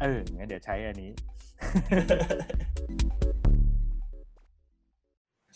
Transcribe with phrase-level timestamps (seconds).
[0.00, 1.10] เอองั้นเดี๋ยวใช้อันนี้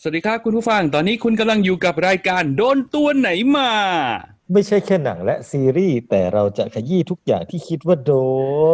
[0.01, 3.71] สวัสดีครับคุณผู้ฟัง ตอนนี้คุณกำลังอยู่กับรายการโดนตัวไหนมา
[4.53, 8.13] ไม่ใช่แค่หนังและซีรีส์ แต่เราจะขยี้ทุกอย่างที่คิดว่าโด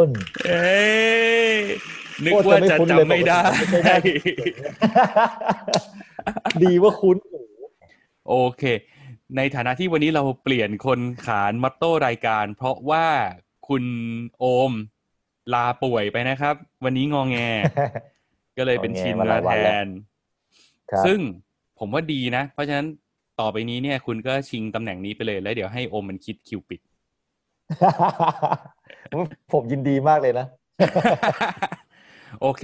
[0.06, 0.08] น
[0.48, 0.80] เอ้
[1.56, 1.58] ย
[2.24, 3.96] นึกโอ้ว่าจะจะไม่คุ้นเลยจำไม่ได้ปกติไม่ได้
[6.64, 7.42] ดีว่าคุ้นหู
[8.30, 8.64] โอเค
[9.38, 13.08] ในฐานะที่วันนี้เราเปลี่ยนคนขานมัตโต้รายการ เพราะว่า
[13.68, 13.84] คุณ
[14.40, 14.72] โอม
[15.54, 17.38] ลาป่วยไปนะครับ วันนี้งองแง
[18.58, 19.88] ก็เลยเป็นงอแงชินมาหมาลายวัแทนแล้วน
[20.92, 21.20] ครับซึ่ง
[21.80, 22.88] ผมว่าดีนะ เพราะฉะนั้น
[23.40, 26.82] ต่อไปนี้เนี่ย คุณก็ชิงตำแหน่งนี้ไปเลย แล้วเดี๋ยวให้โอมมันคิดคิวปิด
[29.52, 30.46] ผมยินดีมากเลยนะ
[32.42, 32.64] โอเค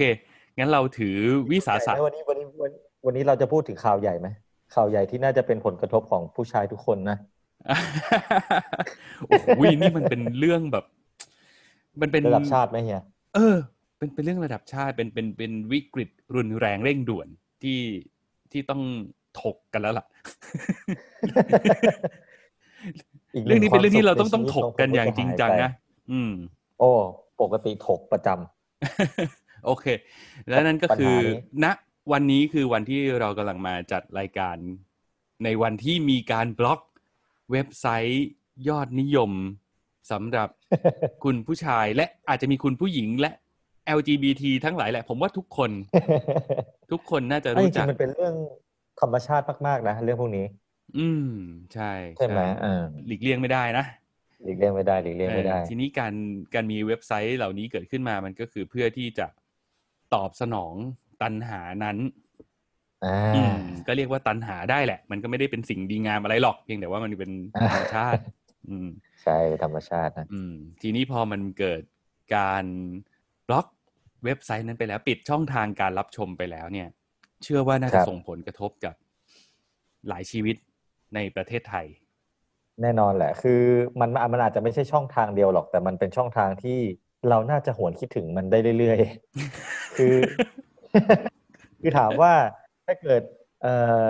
[0.58, 1.16] งั้นเราถือ
[1.50, 2.70] วิสาสะวันนี้วันนี้วัน
[3.06, 4.28] วันนี้เราจะพูดถึงข่าวใหญ่ไหม
[4.74, 7.16] ข่าวใหญ่ที่น่าจะเป็นผลกระทบของผู้ชายทุกคนนะ
[9.26, 9.46] โอ้โห
[9.80, 10.84] นี่มันเป็นเรื่องแบบ
[12.00, 13.02] มันเป็นระดับชาติไหมเฮีย
[13.34, 13.56] เออ
[13.98, 17.28] เป็นเป็นเรื่องระดับชาติเป็นเป็นเป็นวิกฤตรุนแรงเร่งด่วน
[17.62, 17.80] ที่
[18.52, 18.82] ที่ต้อง
[19.40, 20.04] ถกกันแล้วล่ะ
[23.34, 25.70] อีกหเรื่องนี้เป็นเรื่องที่เราต้องควต้องมถสุกขกันอย่างใชีจริงวิตจังขอผมนะ
[26.10, 26.32] อืม
[26.78, 26.90] โอ้
[27.42, 29.86] ปกติถกประจำโอเค
[30.48, 31.30] แล้วนั่นก็ปัญหาคือนี้
[31.64, 31.66] ณ
[32.12, 34.56] วันนี้คือวันที่เรากำลังมาจัดรายการ
[35.44, 36.80] ในวันที่มีการบล็อก
[37.52, 38.26] เว็บไซต์
[38.68, 39.30] ยอดนิยม
[40.10, 40.48] สำหรับ
[41.24, 43.30] คุณผู้ชายและอาจจะมีคุณผู้หญิงและ
[43.98, 45.70] LGBT ทั้งหลายแหละ ผมว่าทุกคน
[46.92, 48.34] ทุกคนน่าจะอันจรู้ริจักงๆมันเป็นเรื่อง
[49.00, 50.46] ธรรมชาติมากๆนะเรื่องพวกนี้
[50.98, 51.30] อืม
[51.74, 53.84] ใช่ใช่ไหมอ่าหลีกเลี่ยงไม่ได้นะ
[54.44, 56.14] หลีกเลี่ยงไม่ได้หลีกเลี่ยงไม่ได้เออทีนี้การ
[56.54, 59.26] การมีเว็บไซต์เหล่านี้เกิดขึ้นมามันก็คือเพื่อที่จะ
[60.14, 60.74] ตอบสนอง
[61.22, 61.96] ตันหานั้น
[63.04, 63.56] อ่าอืม
[63.86, 67.32] ก็เรียกว่าตันหาได้แหละ มันก็ไม่ได้เป็นสิ่งดีงามอะไรหรอกเพียงแต่ว่ามันเป็น
[67.72, 68.22] ธรรมชาติ
[68.68, 68.88] อืม
[69.22, 71.82] ใช่ธรรมชาตินะอืม ทีนี้พอมันเกิด
[72.36, 72.64] การ
[73.48, 73.66] บล็อก
[74.24, 76.88] เว็บไซต์นั้นไปแล้ว ปิดช่องทางการรับชมไปแล้วเนี่ย
[77.42, 78.94] เชื่อว่าน่าจะส่งผลกระทบกับ
[80.08, 80.56] หลายชีวิต
[81.14, 81.86] ในประเทศไทย
[82.82, 83.62] แน่นอนแหละ คือ
[84.00, 86.78] มันมันอาจจะไม่ใช่ช่องทางเดียวหรอก แต่มันเป็นช่องทางที่
[87.28, 90.16] เราน่าจะหวนคิดถึงมันได้เรื่อยๆ คือ
[91.80, 92.32] คือถามว่า
[92.86, 93.22] ถ้าเกิด
[93.62, 94.06] เอ่อ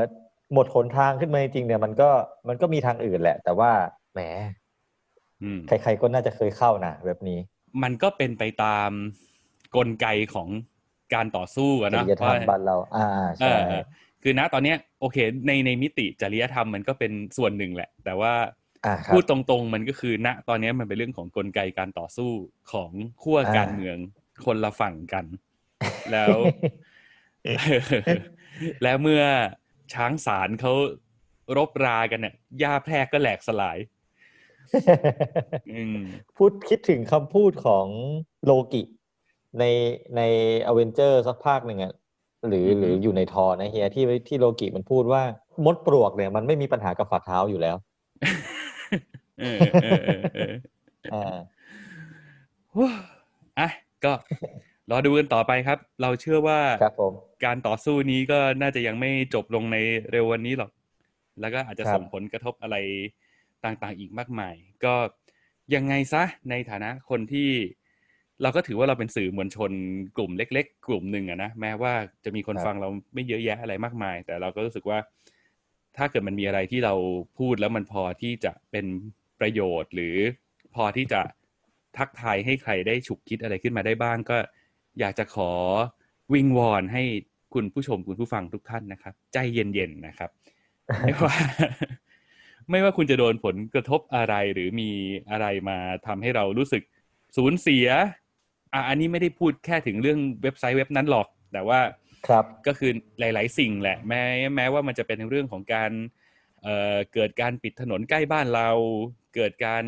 [0.52, 2.10] หมดหนทางขึ้นมาจริงๆเนี่ย มันก็
[2.48, 3.72] มันก็มีทางอื่นแหละ แต่ว่า
[4.16, 4.22] แหม
[5.42, 7.38] อืมใครๆก็น่าจะเคยเข้านะเว็บนี้
[7.82, 8.90] มันก็เป็นไปตาม
[9.76, 10.48] กลไกของ
[11.14, 13.06] การต่อสู้อะจนะริยธรรมว่าบ้านเรา อ่า
[13.40, 13.82] เอใช่อเออ
[14.22, 15.16] คือณตอนเนี้ยโอเค
[15.46, 18.32] ในในมิติจริยธรรมมันก็เป็นส่วนหนึ่งแหละ แต่ว่า
[18.86, 22.30] อ่าครับพูดตรงๆมันก็คือณตอนเนี้ยมันเป็นเรื่องของกลไกการต่อสู้
[22.72, 22.90] ของ
[23.22, 23.96] ขั้วอ่าการเมือง
[24.44, 25.24] คนละฝั่งกัน
[26.12, 26.36] แล้ว
[28.82, 29.22] แล้วเมื่อ
[29.94, 30.72] ช้างสารเขา
[31.56, 33.95] รบรากันเนี่ยหญ้าแพรกก็แหลกสลายอืม
[36.36, 37.86] พูดคิดถึงคำพูดของ
[38.44, 38.82] โลกิ
[39.58, 39.64] ใน
[40.16, 40.22] ใน
[40.66, 41.92] อเวนเจอร์สักภาคหนึ่งอะ
[42.48, 45.22] หรืออือฮึหรืออยู่ในทอนะเฮียที่ที่โลกิมันพูดว่า
[45.64, 47.76] มดปลวกเนี่ย มันไม่มีปัญหากับฝ่าเท้าอยู่แล้ว
[49.40, 50.52] เออเออเออเออ
[51.12, 51.36] อ่า
[52.74, 52.88] ฮู้
[53.58, 53.68] อะ
[54.04, 54.12] ก็
[54.90, 57.12] รอดูกันต่อไปครับ เราเชื่อว่าครับผม
[57.44, 59.76] การต่อสู้นี้ก็น่าจะยังไม่จบลงใน
[60.10, 60.70] เร็ววันนี้หรอก
[61.40, 62.76] แล้วก็อาจจะครับส่งผลกระทบอะไร
[63.66, 64.54] ต่างๆ อีกมากมาย
[64.84, 64.94] ก็
[65.74, 67.50] ยังไงซะในฐานะคนที่
[68.42, 69.70] เราก็ถือว่าเราเป็นสื่อมวลชน
[70.16, 71.92] กลุ่มเล็ก ๆ กลุ่มหนึ่งอะนะแม้ว่า
[72.24, 74.98] จะมีคนฟังเราไม่เยอะแยะอะไรมากมาย แต่เราก็รู้สึกว่า
[75.96, 76.94] ถ้าเกิดมันมีอะไรที่เรา
[77.38, 78.86] พูดแล้วมันพอที่จะเป็น
[79.40, 80.16] ประโยชน์ หรือ
[80.74, 81.20] พอที่จะ
[81.96, 84.36] ทักทายให้ใครได้ฉุกคิดอะไรขึ้นมาได้บ้าง ก็
[85.00, 85.50] อยากจะขอ
[86.34, 87.02] วิงวอนให้
[87.54, 90.30] คุณผู้ชมคุณผู้ฟังทุกท่านนะครับ ใจเย็นๆนะครับ
[91.00, 91.34] ไม่ว่า
[92.70, 94.90] ไม่ว่าคุณจะโดนผลกระทบอะไรหรือมี
[95.30, 96.82] อะไรมาทำให้เรารู้สึก
[97.36, 97.86] สูญเสีย
[98.72, 101.80] อะอันนี้ไม่ได้พูดแค่ถึงเรื่องเว็บไซต์เว็บนั้นหรอก แต่ว่า
[102.26, 104.22] ครับก็คือหลาย ๆ สิ่งแหละ แม้
[104.56, 105.92] แม้ว่ามันจะเป็นเรื่องของการ
[106.62, 108.68] เอ่อเกิดการปิดถนนใกล้บ้านเรา
[109.34, 109.84] เกิดการ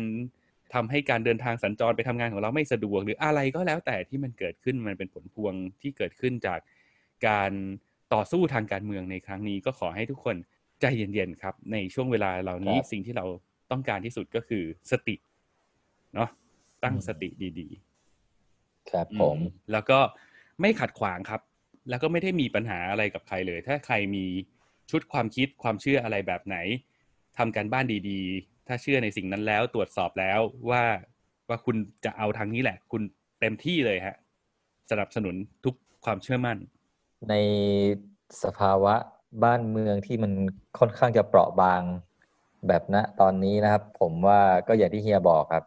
[0.73, 6.59] ทำให้การเดินทางสัญจรไปทำงานของเราไม่สะดวก หรืออะไรก็แล้วแต่ที่มันเกิดขึ้นมันเป็นผลพวงที่เกิดขึ้นจาก
[7.27, 7.51] การ
[8.13, 10.35] ต่อสู้ทางการเมืองในครั้งนี้ก็ขอให้ทุกคน
[10.81, 13.25] ใจเย็นๆครับ ในช่วงเวลาเหล่านี้ครับสิ่งที่เรา
[13.71, 15.15] ต้องการที่สุดก็คือสติ
[16.15, 16.29] เนาะ
[16.83, 17.29] ตั้งสติ
[17.59, 19.37] ดีๆ ครับอืผม
[19.71, 19.99] แล้วก็
[20.61, 21.41] ไม่ขัดขวางครับ
[21.89, 24.25] แล้วก็ไม่ได้มีปัญหาอะไรกับใครเลย ถ้าใครมี
[24.91, 26.57] ชุดความคิดความเชื่ออะไรแบบไหน
[27.37, 30.39] ทำการบ้านดีๆ ถ้าเชื่อในสิ่งนั้นแล้วตรวจสอบแล้ว
[30.69, 30.83] ว่า
[31.49, 33.01] ว่าคุณจะเอาทางนี้แหละ คุณ
[33.39, 34.15] เต็มที่เลยฮะ
[34.91, 35.35] สนับสนุน
[35.65, 35.75] ทุก
[36.05, 36.57] ความเชื่อมั่น
[37.29, 37.33] ใน
[38.43, 38.93] สภาวะ
[39.43, 40.31] บ้านเมืองที่มัน
[40.79, 41.81] ค่อนข้างจะเปราะบาง
[42.67, 45.63] แบบณตอนนี้นะครับ ผมว่าก็อย่างที่เฮียบอกครับ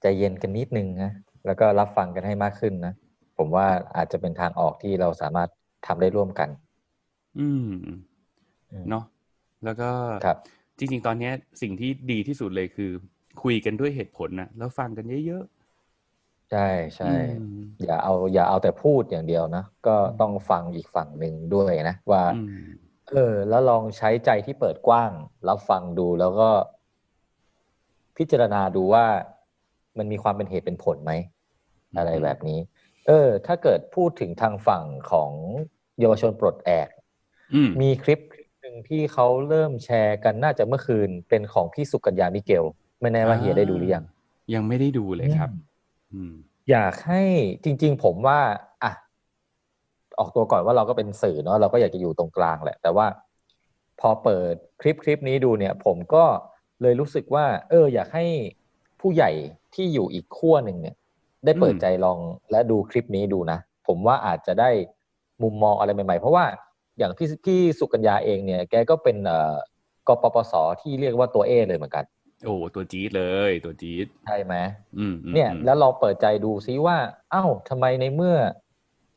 [0.00, 1.12] ใจเย็นกันนิดนึงนะ
[1.46, 2.94] แล้วก็รับฟังกันให้มากขึ้นนะ
[3.38, 3.66] ผมว่า
[3.96, 5.48] อาจจะเป็นทางออกที่เราสามารถ
[5.86, 6.48] ทำได้ร่วมกัน
[7.38, 7.68] อืม
[8.70, 9.04] อืมเนาะ
[9.64, 9.88] แล้วก็
[10.24, 10.38] ครับ
[10.78, 11.32] จริง ๆ ตอนเนี้ย
[11.62, 12.90] สิ่งที่ดีที่สุดเลยคือ
[13.42, 15.44] คุยกันด้วยเหตุผลนะแล้วฟังกันเยอะ
[16.50, 22.66] ใช่ๆใช่อืมอย่าเอาอย่าเอาแต่พูดอย่างเดียวนะ ก็ต้องฟังอีกฝั่งหนึ่งด้วยนะ ว่าอืม
[23.10, 25.10] เออ แล้วลองใช้ใจที่เปิดกว้าง
[25.48, 26.50] รับฟังดูแล้วก็
[28.16, 29.06] พิจารณาดูว่า
[29.98, 31.12] มันมีความเป็นเหตุเป็นผลไหม
[31.96, 32.58] อะไรแบบนี้
[33.06, 35.30] เออ ถ้าเกิดพูดถึงทางฝั่งของ
[36.00, 36.88] เยาวชนปลดแอก
[37.54, 42.64] อืมมีคลิปคลิปหนึ่งที่เขาเริ่มแชร์กันน่าจะเมื่อคืนเป็นของพี่สุกัญญามิเกล
[43.00, 44.04] ไม่แน่ว่าเฮียได้ดูหรือยัง
[44.54, 45.50] ยังไม่ได้ดูเลยครับ
[46.70, 47.22] อยากให้
[47.64, 48.40] จริง ๆ ผมว่า
[48.84, 48.92] อะ
[50.18, 53.06] ออกตัวก่อนว่าเราก็เป็นสื่อเนาะเราก็อยากจะอยู่ตรงกลางแหละ แต่ว่า
[54.00, 56.24] พอเปิดคลิปคลิปนี้ดูเนี่ย ผมก็
[56.82, 58.26] เลยรู้สึกว่า เออ อยากให้
[59.00, 59.30] ผู้ใหญ่
[59.74, 60.96] ที่อยู่อีกขั้วหนึ่งเนี่ย
[61.44, 62.18] ได้เปิดใจลอง
[62.50, 64.70] และดูคลิปนี้ดูนะ ผมว่าอาจจะได้
[65.42, 66.44] มุมมองอะไรใหม่ ๆ เพราะว่า
[66.98, 69.54] อย่างพี่พี่สุกัญญาเองเนี่ย แกก็เป็นเอ่อ
[70.08, 72.04] กปปสที่เรียกว่าตัวเอเลยเหมือนกัน
[72.44, 74.54] โอ้ตัวจี๊ดเลยตัวจี๊ดใช่ไหม
[74.98, 76.96] อืมอืมเนี่ยอืมแล้วลองเปิดใจดูซิว่า
[77.30, 78.36] เอ้าทำไมในเมื่อ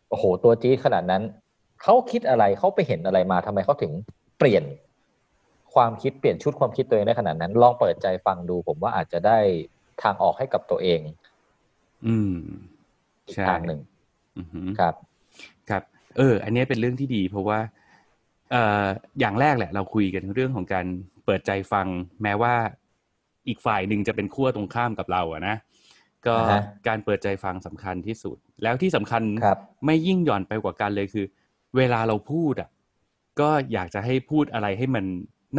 [0.09, 1.23] โอ้โห ตัวจี๊ดขนาดนั้น
[1.83, 3.91] เขาคิดอะไรเขาไปเห็นอะไรมาทำไมเขาถึง
[4.37, 4.63] เปลี่ยน
[5.73, 9.39] ความคิดเปลี่ยนชุดความคิดตัวเองได้ขนาดนั้น ลองเปิดใจฟังดู ผมว่าอาจจะได้
[10.03, 10.99] ทางออกให้กับตัวเอง
[12.07, 12.33] อืม
[13.27, 13.79] อีกใช่ทางหนึ่ง
[14.37, 14.93] อือหือครับ
[15.69, 15.83] ครับ
[16.17, 17.59] เออ อันเนี้ยเป็นเรื่องที่ดี เพราะว่า
[18.51, 18.85] เอ่อ
[19.19, 20.85] อย่างแรกแหละ เราคุยกันเรื่องของการ
[21.25, 21.87] เปิดใจฟัง
[22.23, 22.53] แม้ว่า
[23.49, 25.55] อีกฝ่ายหนึ่งจะเป็นขั้วตรงข้ามกับเราอะนะ
[26.27, 31.25] ก็อ่าฮะการเปิดใจฟังสำคัญที่สุด แล้วที่สำคัญครับไม่ยิ่งหย่อนไปกว่ากันเลยคือ
[31.77, 32.69] เวลาเราพูดอะ
[33.39, 35.05] ก็อยากจะให้พูดอะไรให้มัน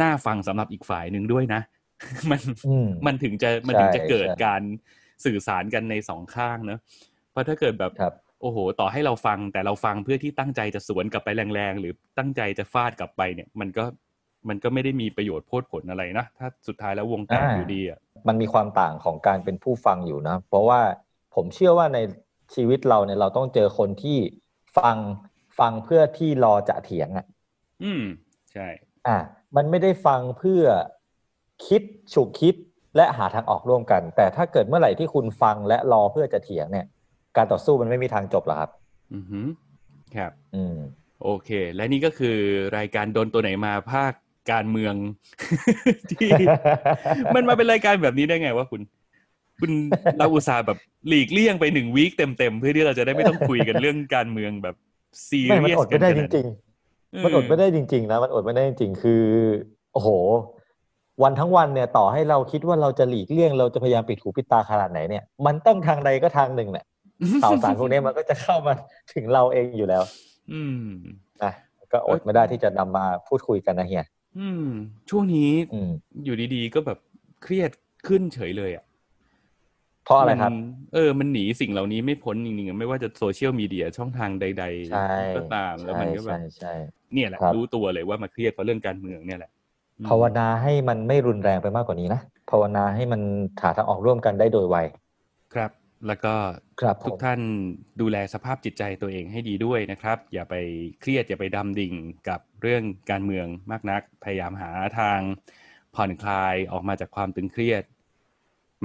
[0.01, 1.61] น่าฟังสำหรับอีกฝ่ายหนึ่งด้วยนะ
[2.31, 4.61] มันอืมมันถึงจะมันถึงจะใช่เกิดใช่การ
[5.25, 6.79] สื่อสารกันในสองข้างเนอะ
[7.31, 13.83] เพราะถ้าเกิดแบบครับโอ้โห ต่อให้เราฟังแต่เราฟังเพื่อที่ตั้งใจจะสวนกลับไปแรงๆ หรือตั้งใจจะฟาดกลับไปเนี่ย มันก็
[14.49, 20.81] มันก็ไม่ได้มีประโยชน์โพดผลอะไรนะถ้าสุดท้ายแล้ววงแตกอ่าอยู่ดีอะมันมีความต่างของการเป็นผู้ฟังอยู่นะ เพราะว่า
[21.35, 21.99] ผมเชื่อว่าใน
[22.55, 24.17] ชีวิตเราเนี่ยเราต้องเจอคนที่
[24.77, 24.97] ฟัง
[25.59, 27.25] ฟังเพื่อที่รอจะเถียงอะ
[27.83, 28.03] อืม
[28.51, 28.67] ใช่
[29.07, 29.17] อะ
[29.55, 30.63] มันไม่ได้ฟังเพื่อ
[31.67, 31.81] คิด
[32.13, 32.55] ฉุกคิด
[32.95, 36.85] และหาทางออกร่วมกัน แต่ถ้าเกิดเมื่อไหร่ที่คุณฟังและรอเพื่อจะเถียงเนี่ย
[37.37, 38.71] การต่อสู้มันไม่มีทางจบหรอกครับ
[39.13, 39.47] อือหือ
[40.15, 40.77] ครับ อืม
[41.23, 42.37] โอเค และนี่ก็คือ
[42.77, 44.13] รายการโดนตัวไหนมาภาค
[44.51, 44.93] การเมือง
[46.11, 46.29] ที่
[47.35, 48.81] มันมาเป็นรายการแบบนี้ได้ไงวะคุณ
[49.59, 49.71] คุณ
[50.17, 50.77] เราอุตส่าห์แบบ
[51.07, 54.75] หลีกเลี่ยงไปหนึ่งวีคเต็มๆเพื่อที่เราจะได้ไม่ต้องคุยกันเรื่องการเมืองแบบ
[55.27, 59.23] ซีไม่เรีมันยสอดกัไม่นได้ขจนาดริงๆมันอดไม่ได้จริงๆนะมันอดไม่ได้จริงๆคือ
[59.93, 60.09] โอ้โห
[61.23, 66.85] วันทั้งวันเนี่ย ต่อให้เราคิดว่าเราจะหลีกเลี่ยงเราจะพยายามปิดหูปิดตาขนาดไหนเนี่ย มันต้องทางใดก็ทางหนึ่งแหละ
[67.43, 68.73] ข่าวสารพวกนี้มันก็จะเข้ามา
[69.13, 70.03] ถึงเราเองอยู่แล้ว
[70.53, 70.87] อืม
[71.43, 71.51] นะ
[71.91, 74.05] ก็อดไม่ได้ที่จะนำมาพูดคุยกันนะเฮีย
[74.37, 74.63] อืม
[75.09, 75.91] ช่วงนี้อืม
[76.23, 76.97] อยู่ดีๆ ก็แบบ
[77.41, 77.71] เครียด
[78.07, 78.83] ขึ้นเฉยเลยอะ
[80.03, 80.53] เพราะอะไรครับ มัน
[80.93, 86.69] เออ มันหนีสิ่งเหล่านี้ไม่พ้นจริงๆอะไม่ว่าจะโซเชียลมีเดียช่องทางใด ใช่ๆ ก็ตามแล้วใช่มันก็แบใช่บใช่
[87.13, 89.51] เนี่ยแหละ ครับ รู้ตัวเลยว่ามาเครียดเพราะเรื่องการเมืองเนี่ยแหละ
[90.01, 93.21] อืมภาวนาให้มันไม่รุนแรงไปมากกว่านี้นะภาวนาให้มัน
[93.61, 94.75] หาทางออกร่วมกันได้โดยไว
[95.53, 95.71] ครับ
[96.07, 96.35] แล้วก็
[96.81, 97.39] ครับผมทุกท่าน
[98.01, 100.55] ดูแลสภาพจิตใจตัวเองให้ดีด้วยนะครับ อย่าไป
[101.01, 101.93] เครียดอย่าไปดำดิ่ง
[102.29, 105.19] กับเรื่องการเมืองมากนัก พยายามหาทาง
[105.95, 107.83] ผ่อนคลายออกมาจากความตึงเครียด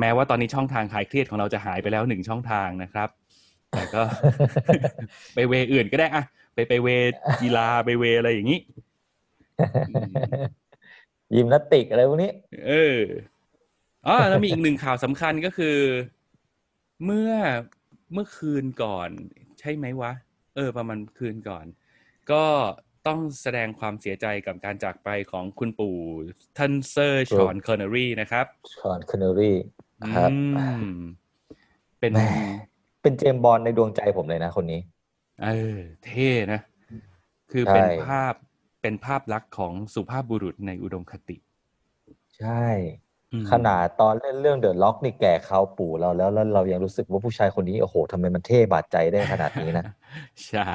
[0.00, 3.08] แม้ว่าตอนนี้ช่องทางคลายเครียดของเราจะหายไปแล้วหนึ่งช่องทางนะครับ
[3.70, 4.02] แต่ก็
[5.34, 6.88] ไปเวอื่นก็ได้อะไปไปเว
[7.42, 8.60] กีฬาไปเวอะไรอย่างนี้
[11.34, 12.32] ยิมนาสติกอะไรพวกนี้
[12.66, 12.98] เออ
[14.06, 15.76] อ๋อแล้วมีอีกหนึ่งข่าวสำคัญก็คือ
[17.04, 17.32] เมื่อ
[18.12, 19.10] เมื่อคืนก่อน
[19.58, 20.12] ใช่ไหมวะ
[20.54, 21.66] เออ ประมาณคืนก่อน
[22.32, 22.44] ก็
[23.06, 25.96] ต้องแสดงความเสียใจกับการจากไปของคุณปู่
[26.58, 29.56] ท่านเซอร์ฌอนคอนเนอรี่นะครับฌอนคอนเนอรี่
[30.14, 30.92] ครับอืม
[32.00, 32.22] เป็นแหม
[33.02, 34.80] เป็นเจมส์บอนด์ในดวงใจผมเลยนะคนนี้
[35.44, 36.60] เออ เท่นะ
[37.50, 38.34] คือใช่เป็นภาพ
[38.82, 41.36] เป็นภาพลักษณ์ของสุภาพบุรุษในอุดมคติ
[42.38, 43.05] ใช่อืม
[43.50, 49.86] ขนาดตอนเล่นเรื่อง The Rock นี่แก่เขาปู่เราแล้วแล้วเรายังรู้สึกว่าผู้ชายคนนี้โอ้โหทำไมมันเท่บาดใจได้ขนาดนี้นะ
[50.48, 50.72] ใช่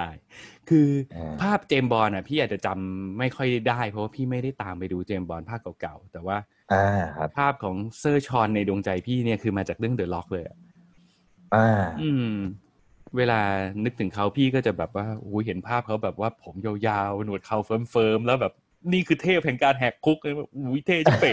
[0.70, 6.38] คืออ่าภาพเจมส์บอนด์อะพี่อาจจะจำไม่ค่อยได้ เพราะว่าพี่ไม่ได้ตามไปดูเจมส์บอนด์ภาคเก่าๆแต่ว่า
[6.74, 6.86] อ่า
[7.18, 10.58] ครับภาพของเซอร์ฌอนในดวงใจพี่เนี่ยคือมาจากเรื่อง The Rock เลยอะ
[11.56, 12.36] อ่า อืม
[13.18, 13.40] เวลา
[13.84, 18.54] นึกถึงเขาพี่ก็จะแบบว่าอุ้ยเห็นภาพเขาแบบว่าผมยาวๆหนวดเขาเฟิ้มๆแล้วแบบ
[18.94, 21.32] นี่คือเทพแห่งการแหกคุกเลยแบบอุ้ยเท่จังเป๋ง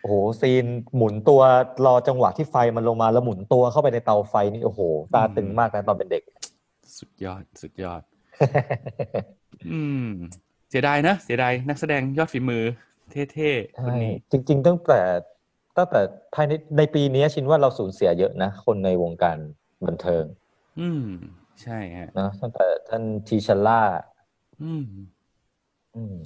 [0.00, 0.64] โอ้โหซีน
[0.96, 1.40] หมุนตัว
[1.86, 4.80] รอจังหวะที่ไฟมันลงมาแล้วหมุนตัวเข้าไปในเตาไฟนี่โอ้โห
[5.14, 6.22] ตาตึงมากนะตอนเป็นเด็ก
[6.98, 8.02] สุดยอดสุดยอด
[9.72, 10.06] อืม
[10.70, 12.64] เสียดายนะเสียดายนักแสดงยอดฝีมือ
[13.10, 15.00] เท่ๆคนใช่นี้จริง ๆ ตั้งแต่
[15.76, 16.00] ตั้งแต่
[16.34, 19.38] ภายในในปีนี้ชินว่าเราสูญเสียเยอะนะ คนในวงการ
[19.86, 20.24] บันเทิง
[20.80, 21.06] อืม
[21.62, 23.82] ใช่ฮะนะตั้งแต่ท่านทีชัลล่า
[24.62, 24.84] อืม
[25.96, 26.16] อืม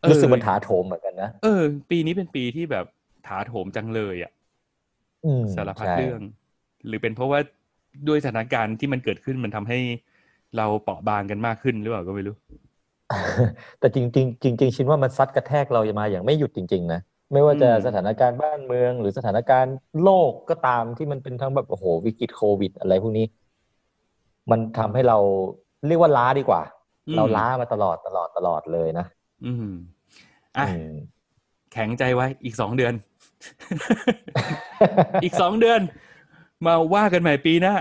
[0.00, 2.86] เออรู้สึกมันถาโถมเหมือนกันนะ เออ ปีนี้เป็นปีที่แบบ
[3.26, 4.32] ถาโถมจังเลยอะ
[5.22, 6.20] อืมสารพัดใช่เรื่อง
[6.86, 7.40] หรือเป็นเพราะว่า
[8.08, 9.78] ด้วยสถานการณ์ที่มันเกิดขึ้นมันทำให้
[10.56, 12.36] เราเปราะบางกันมากขึ้นหรือเปล่าก็ไม่รู้
[13.80, 17.00] แต่จริงๆจริงๆชินว่ามันซัดกระแทกเรามาอย่างไม่หยุดจริง ๆ นะ
[17.32, 23.26] ไม่ว่าจะอืมสถานการณ์บ้านเมือง หรือสถานการณ์โลกก็ตามที่มันเป็นทั้งแบบโอ้โหวิกฤตโควิด อะไรพวกนี้
[24.50, 25.18] มันทำให้เรา
[25.86, 26.62] เรียกว่าล้าดีกว่า
[27.16, 29.06] เราล้ามาตลอดตลอดตลอดเลยนะ
[29.44, 29.66] อืม
[30.58, 30.84] อะอืม
[31.72, 32.92] แข็งใจไว้อีกสองเดือน
[35.24, 35.80] อีกสองเดือน
[36.66, 37.74] มาว่ากันใหม่ปีหน้า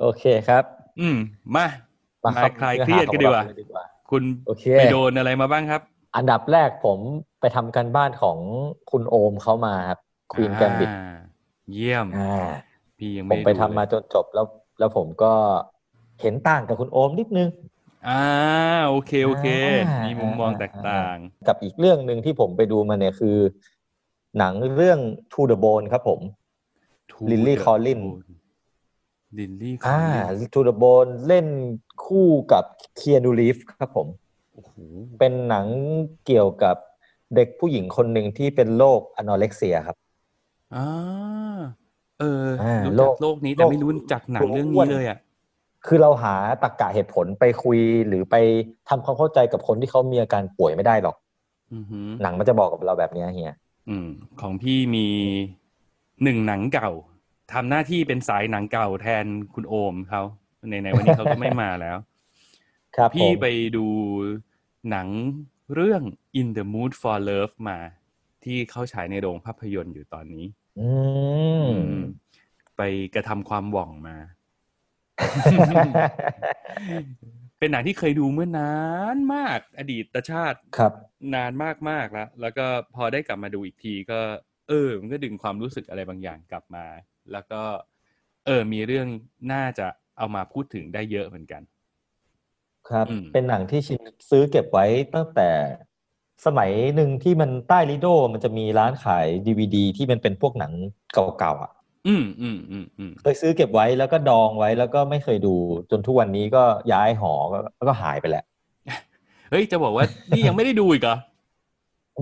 [0.00, 0.64] โอเคครับ
[1.00, 1.16] อืม
[1.56, 1.66] มา
[2.24, 5.82] มามาเข้าคลายเนื้อเครียดหากันดีกว่าของเราเลยดีกว่าคุณโอเคไปโดนอะไรมาบ้างครับ
[6.16, 6.98] อันดับแรกผม
[7.40, 8.38] ไปทำกันบ้านของ
[8.90, 9.98] คุณโอมเขามาครับ
[10.32, 11.16] ควีนแกมบิดอ่า
[11.72, 12.48] เยี่ยมอ่า
[12.98, 14.46] พี่ยังผไม่มด้ไปดูทำมาเลยจนจบแล้ว
[14.78, 15.32] แล้วผมก็
[16.20, 17.48] เห็นต่างกับคุณโอมนิดนึง
[18.06, 18.22] อ่า
[18.88, 19.46] โอเคโอเค
[19.88, 21.16] อ่ามีมีมุมมองแตกต่าง
[21.48, 23.36] กับอีกเรื่องหนึ่งที่ผมไปดูมาเนี่ยคือ
[24.38, 24.98] หนังเรื่อง
[25.32, 26.20] To the Bone ครับผม
[27.10, 28.20] To the Bone
[29.38, 30.00] ลิลลี่คอ
[30.32, 31.46] ลลินส์ อ่า To the Bone เล่น
[32.04, 32.64] คู่กับ
[32.96, 34.06] เคียนูรีฟส์ครับผม
[34.54, 34.72] โอ้โห
[35.18, 35.66] เป็นหนัง
[36.26, 36.76] เกี่ยวกับ
[37.34, 39.96] เด็กผู้หญิงคนหนึ่งที่เป็นโรค anorexia ครับ
[40.74, 40.86] อ่า
[42.20, 45.18] เอออ่ารู้โลจักกโลกนี้แต่โลกไม่รู้จักหนังเรื่องนี้เลยอะ
[45.88, 47.78] คือเราหาตรรกะเหตุผลไปคุย
[48.08, 48.36] หรือไป
[48.88, 51.16] ทำความเข้าใจกับคนที่เขามีอาการป่วยไม่ได้หรอก
[51.74, 53.56] อือหือหนังมันจะบอกกับเราแบบเนี้ยเฮีย
[53.88, 54.08] อืม
[54.40, 55.06] ของพี่มี
[56.22, 56.90] หนึ่งหนังเก่า
[57.52, 60.22] ทำหน้าที่เป็นสายหนังเก่าแทนคุณโอมเขา
[60.68, 61.96] ในในวันนี้เขาก็ไม่มาแล้ว
[62.96, 63.86] ครับผพี่มไปดู
[64.90, 65.08] หนัง
[65.74, 66.02] เรื่อง
[66.40, 67.78] In the Mood for Love มา
[68.44, 70.44] ที่เข้าฉายในโรงภาพยนตร์อยู่ตอนนี้
[70.80, 70.90] อื
[71.62, 72.04] มอืม
[72.76, 72.82] ไป
[73.14, 74.16] กระทำความหว่องมา
[77.58, 78.74] เป็นหนังที่เคยดูเมื่อนา
[79.14, 80.92] นมาก อดีตชาติครับ
[81.34, 84.20] นานมากมากๆแล้วแล้วก็พอได้กลับมาดูอีกทีก็
[84.68, 86.86] เออ มันก็ดึงความรู้สึกอะไรบางอย่างกลับมา
[87.32, 87.62] แล้วก็
[88.46, 89.08] เออ มีเรื่อง
[89.52, 89.86] น่าจะ
[90.18, 91.62] เอามาพูดถึงได้เยอะเหมือนกัน
[92.88, 95.50] ครับอืมเป็นหนังที่ชินซื้อเก็บไว้ตั้งแต่
[96.46, 100.72] สมัยหนึ่งที่มันใต้ลิโดมันจะมีร้านขายดีวดีที่มันเป็นพวกหนัง
[101.14, 101.72] เก่าๆอะ
[102.06, 105.54] อืมอืมอืมอืมเคยซื้อเก็บไว้แล้วก็ดองไว้แล้วก็ไม่เคยดู
[105.90, 106.62] จนทุกวันนี้ก็
[106.92, 108.44] ย้ายหอก็แล้วก็หายไปแหละ
[109.50, 111.16] เฮ้ยจะบอกว่านี่ยังไม่ได้ดูอีกเหรอ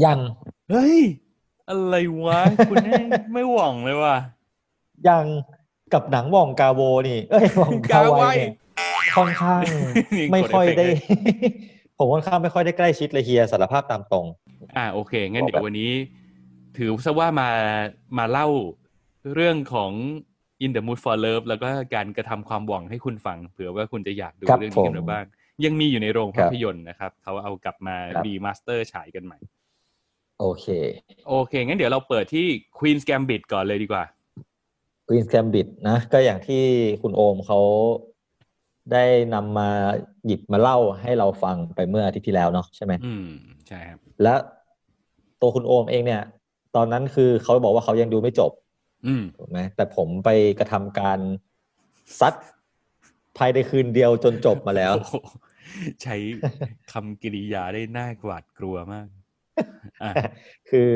[0.04, 0.18] ยัง
[0.70, 0.98] เฮ้ย
[1.68, 4.16] อะไรวะคุณแม่งไม่หว่องเลยว่ะ
[5.08, 5.24] ยัง
[5.92, 8.52] กับหนังว่องกาโวนี่ เอ้ยว่องกาไวกาไวเนี่ย
[9.16, 9.60] ค่อนข้าง
[10.16, 10.94] นี่ไม่กดค่อยเฟเฟกต์ได้ให้
[11.98, 14.26] ผมค่อนข้างไม่ค่อยได้ใกล้ชิดเลยเฮียสารภาพตามตรง
[14.76, 15.92] อ่าโอเค งั้นบอกเดี๋ยแบวบวันนี้
[16.76, 17.48] ถือซะว่ามา
[18.18, 18.46] มาเล่า
[19.34, 19.92] เรื่องของ
[20.64, 25.24] In the Mood for Love แล้วก็การกระทำความหวังให้คุณฟัง เผื่อว่าคุณจะอยากดูครับเรื่องผนี้มกันมาบ้าง
[25.64, 29.38] ยังมีอยู่ในโรงครัภาบพยนตร์นะครับ เขาเอากลับมาครับรีมาสเตอร์ฉายกันใหม่
[30.40, 30.66] โอเค
[31.28, 32.46] โอเค งั้นเดี๋ยวเราเปิดที่
[32.78, 34.04] Queen's Gambit ก่อนเลยดีกว่า
[35.06, 36.62] Queen's Gambit นะ ก็อย่างที่
[37.02, 37.60] คุณโอมเขา
[38.92, 39.04] ได้
[39.34, 39.70] นำมา
[40.26, 43.28] หยิบมาเล่าให้เราฟังไปเมื่ออาทิตย์ที่แล้วเนาะใช่ไหมอืม
[43.68, 44.34] ใช่ครับ และ
[45.40, 46.22] ตัวคุณโอมเองเนี่ย
[46.76, 48.64] ตอนนั้นคือเขาบอกว่าเขายังดูไม่จบอืม
[49.38, 51.18] ถูกไหมแต่ผมไปกระทำการ
[52.20, 52.34] ซัด
[53.38, 55.16] ภายในคืนเดียวจนจบมาแล้วโอ้โห
[56.02, 56.16] ใช้
[56.92, 59.06] คำกริยาได้น่ากวาดกลัวมาก
[60.02, 60.12] อะ
[60.70, 60.92] คือ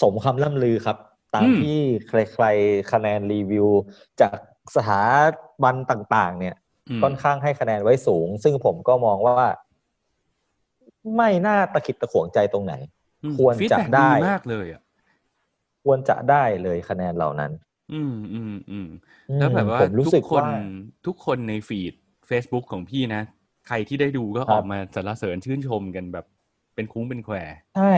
[0.00, 0.96] สมคำล่ำลือครับ
[1.34, 1.78] ตามอืมที่
[2.08, 3.68] ใครๆคะแนนรีวิว
[4.20, 4.38] จาก
[4.76, 5.02] สถา
[5.62, 6.56] บันต่าง ๆ เนี่ย
[6.90, 9.48] อืมค่อนข้างให้คะแนนไว้สูง ซึ่งผมก็มองว่า
[11.16, 12.74] ไม่น่าตะขิดตะขวงใจตรงไหน
[13.24, 14.81] อืมควรจะ feedback ได้มากเลยอะ
[15.84, 17.52] ควรจะได้เลยคะแนนเหล่านั้น
[17.92, 18.88] อืมอืมอืม
[19.30, 20.48] อืมแล้วแบบว่าผมรู้ทุสึกกคนว่า
[21.06, 21.92] ทุกคนในฟีด
[22.30, 23.22] Facebook ของพี่นะ
[23.68, 26.26] ใครที่ได้ดูก็ครัอบอกมาสรรเสริญชื่นชมกันแบบ
[26.74, 27.36] เป็นคุ้งเป็นแคว
[27.76, 27.94] ใช่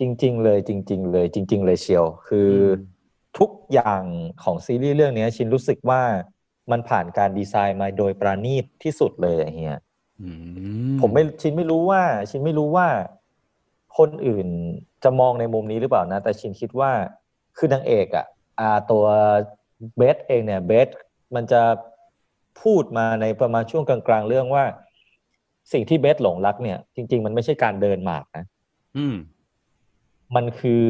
[0.00, 3.04] จริง ๆ เลยจริง ๆ เลย จริง ๆ เลยเชียว คืออม
[3.38, 4.02] ทุกอย่าง
[4.42, 6.02] ของซีรีส์เรื่องเนี้ยชินรู้สึกว่า
[6.70, 9.78] มันผ่านการดีไซน์มาโดยประณีตที่สุดเลยอะเฮีย
[10.20, 10.28] อื
[11.00, 12.86] ผมไม่ชินไม่รู้ว่า ชินไม่รู้ว่า
[13.98, 14.48] คนอื่น
[15.04, 16.90] จะมองในมุมนี้หรือเปล่านะ แต่ชินคิดว่า
[17.56, 18.26] คือนางเอกอะ
[18.60, 19.04] อ่าตัว
[19.96, 20.88] เบสเองเนี่ยเบส
[21.34, 21.62] มันจะ
[22.62, 24.64] พูดมาในประมาณช่วงกลางๆ เรื่องว่า
[25.72, 28.44] สิ่งที่เบสหลงรักเนี่ย จริง ๆ มันไม่ใช่การเดินหมากนะ
[28.96, 29.16] อืม
[30.36, 30.86] มันคือ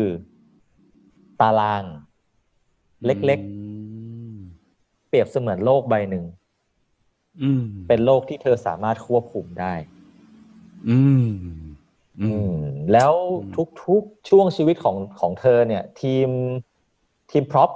[1.41, 1.85] ตาราง
[3.05, 3.49] เล็กอื
[4.37, 6.25] มๆเปรียบเสมือนโลกใบหนึ่ง
[7.43, 9.75] อืมเป็นโลกที่เธอสามารถควบคุมได้
[10.89, 11.64] อืมอือืมม
[12.93, 16.29] แล้วอืมทุกๆช่วงชีวิตของของเธอเนี่ยทีม
[17.31, 17.71] ทีม prop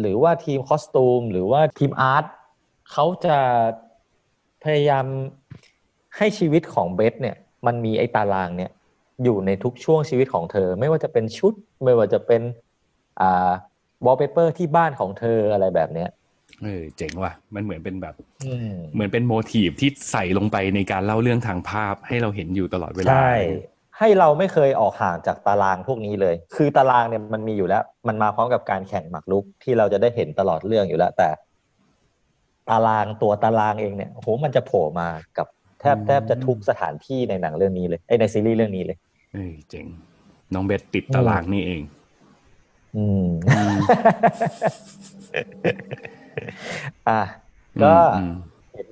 [0.00, 2.24] หรือว่าทีม costume หรือว่าทีม art
[2.92, 3.36] เขาจะ
[4.64, 5.04] พยายาม
[6.16, 8.70] ให้ชีวิตของเบธเนี่ย มันมีไอ้ตารางเนี่ย
[9.22, 11.52] อยู่ในทุกช่วงชีวิตของเธอ ไม่ว่าจะเป็นชุด
[11.84, 12.42] ไม่ว่าจะเป็น
[13.20, 13.50] อ่า
[14.06, 16.08] วอลเปเปอร์ที่บ้านของเธออะไรแบบเนี้ย
[16.62, 18.14] เออเจ๋งว่ะ มันเหมือนเป็นแบบ
[18.46, 23.32] อืมเหมือนเป็น motif ที่ใส่ลงไปในการเล่าเรื่องทางภาพให้เราเห็นอยู่ตลอดเวลาใช่
[23.98, 31.28] ให้เราไม่เคยออกห่างจากตารางพวกนี้เลย คือตารางเนี่ยมันมีอยู่แล้ว มันมาพร้อมกับการแข่งหมากรุกที่เราจะได้เห็นตลอดเรื่องอยู่แล้ว แต่
[32.70, 35.46] ตารางตัวตารางเองเนี่ยโอ้โหมันจะโผล่มากับ
[35.80, 38.96] แทบอืมแทบจะทุกสถานที่ในหนังเรื่องนี้เลยไอยในซีรีส์เรื่องนี้เลย
[39.32, 39.86] เอ้ยเจ๋ง
[40.54, 41.82] น้องเบสติดตารางนี่เอง
[42.96, 43.26] อืม
[46.36, 46.50] อืม
[47.08, 47.22] อะ
[47.82, 48.34] ก็อืม
[48.72, 48.90] เห็น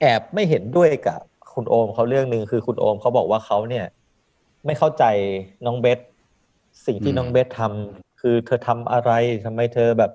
[0.00, 1.20] แอบไม่เห็นด้วยกับ
[1.54, 3.86] คุณโอมเขาเรื่องหนึ่งคือคุณโอมเขาบอกว่าเขาเนี่ย
[4.66, 5.04] ไม่เข้าใจ
[5.66, 5.98] น้องเบส
[6.86, 9.10] สิ่งที่อืมน้องเบสทำคือเธอทำอะไร
[9.46, 10.12] ทำไมเธอแบบ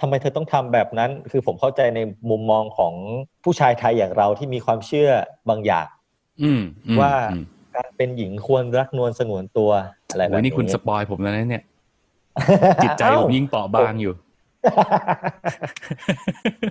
[0.00, 2.00] ทำไมเธอต้องทำแบบนั้น คือผมเข้าใจใน
[2.30, 2.94] มุมมองของ
[3.44, 5.10] ผู้ชายไทยอย่างเราที่มีความเชื่อ
[5.48, 5.86] บางอย่าง
[6.42, 7.44] อืมอืมว่าอืม
[7.76, 9.70] การเป็นหญิงควรรักนวลสงวนตัว
[10.08, 11.64] อะไรแบบโอ้ยนี้นี่คุณสปอยผมแล้วนะเนี่ย
[12.84, 14.14] จิตใจผมยิ่งเปราะบางอยู่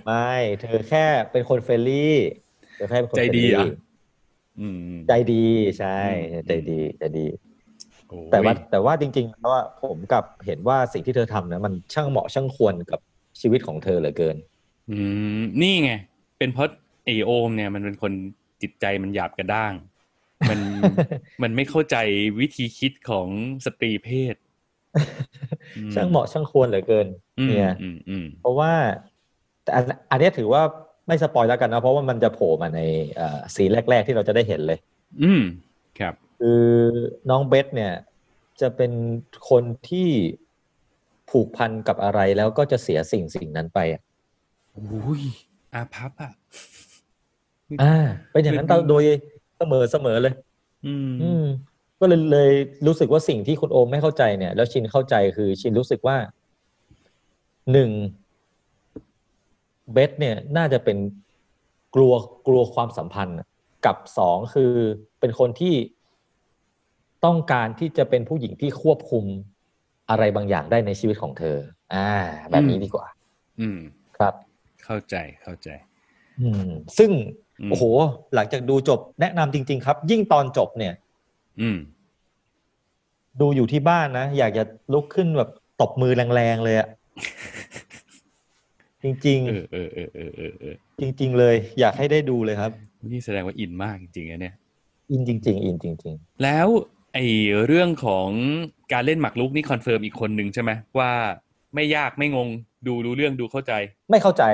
[0.06, 2.16] ไม่ เธอแค่เป็นคน friendly
[2.74, 3.66] เธอแค่เป็นคนใจ friendly อะ
[4.60, 5.46] อืมใจดี
[5.78, 5.98] ใช่
[6.32, 7.26] อืมใจดีใจดี
[8.08, 13.00] โอ้ยแต่ว่าแต่ว่าจริงๆแล้วว่าผมกลับเห็นว่าสิ่งที่เธอทำนะมันช่างเหมาะช่างควรกับ
[13.40, 14.36] ชีวิตของเธอเหลือเกิน
[14.90, 14.96] อื
[15.38, 15.92] มนี่ไง
[16.38, 16.68] เป็นเพราะ
[17.04, 18.12] ไอ้โอมเนี่ยมันเป็นคน
[18.62, 19.72] จิตใจมันหยาบกระด้าง
[20.48, 20.60] มัน
[21.42, 21.96] มันไม่เข้าใจ
[22.40, 23.28] วิธีคิดของ
[23.64, 24.41] สตรีเพศอื
[25.94, 27.06] ช่างเหมาะช่างควรเหลือเกิน
[27.38, 28.72] อืมเนี่ยอืมอืมเพราะว่า
[29.62, 30.62] แต่อันอันเนี้ยถือว่า
[31.06, 32.80] ไม่สปอยแล้วกันนะเพราะว่ามันจะโผล่มาใน
[33.16, 34.78] เอ่อซีนแรก ๆ ที่เราจะได้เห็นเลย
[35.22, 35.42] อืม
[35.98, 36.64] ครับ คือ
[37.30, 37.92] น้องเบสเนี่ย
[38.60, 38.92] จะเป็น
[39.50, 40.08] คนที่
[41.30, 44.00] ผูกพันกับอะไรแล้วก็จะเสียสิ่งสิ่งนั้นไปอะ
[44.72, 45.22] โอ้ย
[45.74, 46.32] อาพับอะ
[47.82, 47.94] อ่า
[48.32, 49.02] เป็นอย่างนั้นคือโดย
[49.58, 50.34] เสมอเสมอเลย
[50.86, 51.44] อืมอืม
[52.02, 52.52] ก็เลยเลย
[52.86, 56.16] รู้สึกว่าสิ่งที่คุณโอมไม่เข้าใจเนี่ย แล้วชินเข้าใจคือชินรู้สึกว่า
[57.72, 57.90] หนึ่ง
[59.92, 60.98] เบสเนี่ยน่าจะเป็น
[61.94, 62.14] กลัว
[62.46, 63.46] กลัวความสัมพันธ์น่ะ
[63.86, 64.72] กับสองคือ
[65.20, 65.74] เป็นคนที่
[67.24, 69.24] ต้องการที่จะเป็นผู้หญิงที่ควบคุม
[70.10, 71.56] อะไรบางอย่างได้ในชีวิตของเธอ
[71.94, 72.10] อ่า
[72.50, 73.06] แบบนี้ดีกว่า
[73.60, 73.78] อืม
[74.16, 74.34] ครับ
[74.84, 75.68] เข้าใจเข้าใจ
[76.40, 77.10] อืม ซึ่ง
[77.60, 77.84] อืมโอ้โห
[78.34, 80.94] หลังจากดูจบแนะนำจริง ๆ ครับ ยิ่งตอนจบเนี่ย
[81.60, 81.76] อืม
[83.40, 85.48] ดูอยู่ที่บ้านนะ อยากจะลุกขึ้นแบบ
[85.80, 86.88] ตบมือแรงๆเลยอะ
[89.02, 92.72] จริงเออเออเออเออเออเออๆจริง ๆ เลย อยากให้ได้ดูเลยครับ
[93.12, 94.54] นี่แสดงว่า in มากจริงๆนะเนี่ย
[95.10, 96.68] อินจริง ๆ อินจริงแล้ว
[97.14, 97.18] ไอ้
[97.66, 98.28] เรื่องของ
[98.92, 101.10] การเล่นหมากรุกนี่ confirm อีกคนหนึ่งใช่ไหมว่า
[101.74, 102.48] ไม่ยากไม่งง
[102.86, 104.44] ดูรู้เรื่องดูเข้าใจๆไม่เข้าใจ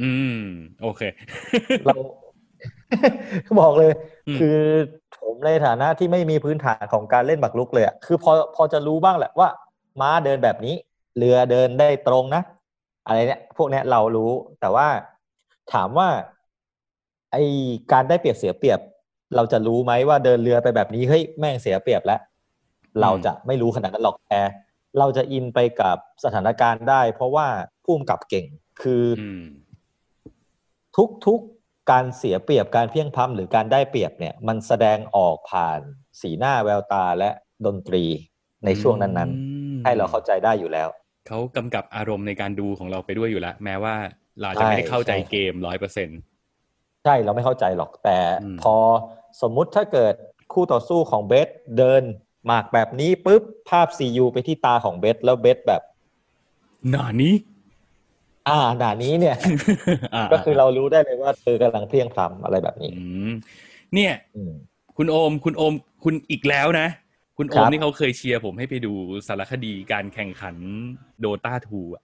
[0.00, 0.40] อืม
[0.82, 1.02] โอเค
[1.84, 1.94] เรา
[3.60, 3.92] บอกเลย
[4.28, 4.58] อืมคือ
[5.22, 9.48] ผมในฐานะที่ไม่มีพื้นฐานของการเล่นหมากรุกเลยอะคือพอพอจะรู้บ้างแหละว่า
[10.00, 10.74] ม้าเดินแบบนี้
[11.18, 12.42] เรือเดินได้ตรงนะ
[13.06, 14.30] อะไรเนี่ยพวกเนี้ยเรารู้
[14.60, 14.88] แต่ว่า
[15.72, 16.08] ถามว่า
[17.32, 17.36] ไอ
[17.92, 18.80] การได้เปรียบเสียเปรียบ
[19.36, 22.20] เราจะรู้ไหมว่าเดินเรือไปแบบนี้เฮ้ยแม่งเสียเปรียบแล้ว
[23.00, 24.40] เราจะไม่รู้ขนาดนั้นหรอกแต่
[24.98, 27.46] เราจะอินไปกับสถานการณ์ได้ เพราะว่า
[27.84, 28.46] ผู้กำกับเก่ง
[28.82, 29.44] คือออืม
[31.26, 35.80] ทุกๆ การเสียเปรียบการเพียงพล้ำหรือการได้เปรียบเนี่ยมันแสดงออกผ่าน
[36.20, 37.30] สีหน้าแววตาและ
[37.66, 38.04] ดนตรี
[38.64, 39.26] ในช่วงนั้นอื
[39.74, 40.88] มๆให้เราเข้าใจได้อยู่แล้ว
[41.28, 43.94] เขากำกับอารมณ์ในการดูของเราไปด้วยอยู่แล้ว แม้ว่า
[44.40, 46.20] เราจะไม่ได้เข้าใจใช่เกมร้อยเปอร์เซ็นต์
[47.04, 48.76] ใช่เราไม่เข้าใจหรอกแต่อืมพอ
[49.42, 50.14] สมมุติถ้าเกิด
[50.52, 52.02] คู่ต่อสู้ของเบสเดิน
[52.46, 55.82] หมากแบบนี้ปุ๊บภาพซียูไปที่ตาของเบสแล้วเบสแบบ
[56.90, 57.34] หนานี้
[58.48, 63.32] อ่าหนานี้เนี่ยาก็คือเรารู้ได้เลยว่าเธอกำลังเพลียงพล้ำอะไรแบบนี้อืม
[63.94, 64.52] เนี่ยอืม
[64.96, 65.74] คุณโอมคุณโอม
[66.04, 66.88] คุณอีกแล้วนะ
[67.38, 68.92] คุณโอครัมบนี่เขาเคยเชียร์ผมให้ไปดู
[69.28, 70.56] สารคดีการแข่งขัน
[71.20, 72.02] โดตาทูอะ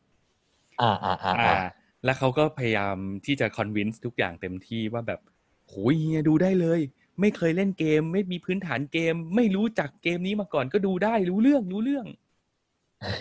[0.81, 1.68] อ่าอ่าอ่าอ่าอ่า
[2.05, 2.96] แล้วเขาก็พยายาม
[3.27, 5.20] ที่จะ convince ทุกอย่างเต็มที่ว่าแบบ
[5.68, 6.81] โหยเฮียดูได้เลย
[7.20, 12.07] ไม่เคยเล่นเกม ไม่มีพื้นฐานเกม ไม่รู้จักเกมนี้มาก่อนก็ดูได้รู้เรื่องรู้เรื่อง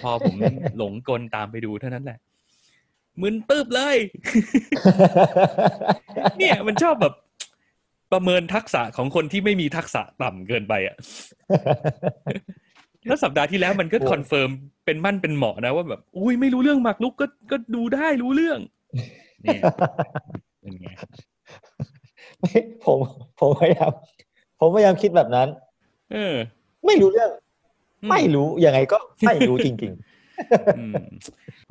[0.02, 0.36] พอผม
[0.78, 2.20] หลงกลตามไปดูเท่านั้นแหละ
[3.22, 3.98] มึนตึบเลย
[6.38, 7.14] เนี่ยมันชอบแบบ
[8.12, 10.96] ประเมินทักษะของคนที่ไม่มีทักษะต่ำเกินไปอะ
[13.08, 14.50] แล้วสัปดาห์ที่แล้วมันก็โอ้ confirm
[14.86, 18.60] เป็นมั่นเป็นเหมาะนะว่าแบบ อุ้ยไม่รู้เรื่องหมากรุกก็ก็ดูได้รู้เรื่อง
[19.44, 19.62] เนี่ย
[20.62, 20.88] เป็นไง
[22.40, 23.00] ไม่ผม
[23.40, 23.92] ผมพยายาม
[24.60, 25.48] ผมพยายามคิดแบบนั้น
[26.12, 26.36] เออ
[26.86, 27.30] ไม่รู้เรื่อง
[28.04, 29.96] อืมไม่รู้ยังไงก็ไม่รู้จริงอืม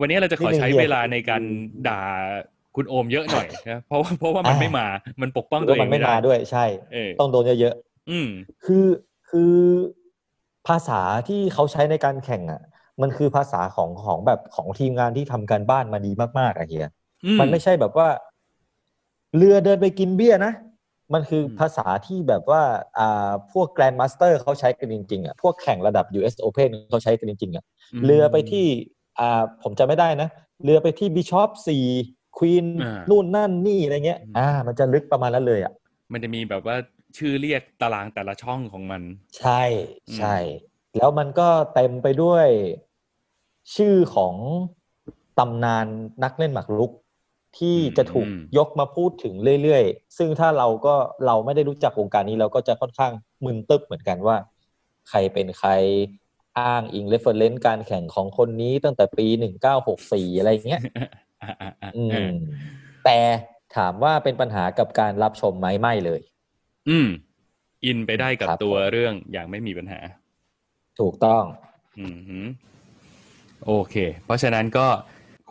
[0.00, 1.42] วันนี้เราจะขอใช้นี่เป็นเหี้ยเวลาในการ
[1.88, 2.02] ด่า
[2.76, 4.86] คุณโอมเยอะหน่อยนะเพราะว่าเพราะว่ามันอ่าไม่มา
[5.22, 7.74] มันปกป้องๆตัแล้ววเอมังนไม่ไม่ได้มาด้วยใช่เออต้องโดนเยอะ
[8.10, 8.86] อืมๆคือ
[9.28, 9.56] คือ
[10.66, 12.60] ภาษาที่เขาใช้ในการแข่งอะ
[13.02, 16.88] มันคือภาษาของของแบบของทีมงานที่ทำการบ้านมาดีมากๆอะเฮีย
[17.24, 18.08] อืมันไม่ใช่แบบว่า
[19.36, 20.52] เรือเดินไปกินเบี้ยนะ
[21.14, 22.62] มันคืออืมภาษาที่แบบว่า
[22.98, 28.66] อ่าพวก grandmaster เขาใช้กันจริงๆอะพวกแข่งระดับ US Open เขาใช้กันจริงๆอะ เรือไปที่
[29.20, 30.28] อ่าผมจำไม่ได้นะ
[30.64, 31.84] เรือไปที่บิชอปสี่
[32.38, 35.72] queen อ่านู่นนั่นนี่อะไรเงี้ยอืมอ่า มันจะลึกประมาณนั้นเลยอะ
[36.12, 36.76] มันจะมีแบบว่า
[37.16, 39.02] ชื่อเรียกตารางแต่ละช่องของมัน
[39.38, 39.62] ใช่
[40.16, 40.36] ใช่
[40.96, 42.46] แล้วมันก็เต็มไปด้วย
[43.76, 44.34] ชื่อของ
[45.38, 45.86] ตำนาน
[46.22, 46.92] นักเล่นหมากรุก
[47.58, 50.94] ที่จะถูกอืมยกมาพูดถึงเรื่อยๆ ซึ่งถ้าเราก็
[51.26, 53.12] เราไม่ได้รู้จักวงการนี้เราก็จะค่อนข้าง
[53.44, 54.36] มึนตึบเหมือนกันว่า
[55.08, 55.70] ใครเป็นใคร
[56.58, 60.82] อ้างอิงเรฟเฟอร์เรนซ์การแข่งของคนนี้ตั้งแต่ปีหนึ่งเก้าหกสี่อะไรอย่างเงี้ย
[61.42, 62.32] อ่าอ่าอ่าอืเออม
[63.04, 63.18] แต่
[63.76, 66.20] ถามว่าเป็นปัญหากับการรับชมไหมไม่เลย
[66.88, 67.08] อืม
[67.84, 70.00] อินไปได้กับครับตัวผมเรื่องอย่างไม่มีปัญหา
[71.00, 71.42] ถูกต้อง
[71.98, 72.38] อืมฮึ
[73.66, 74.86] โอเค เพราะฉะนั้นก็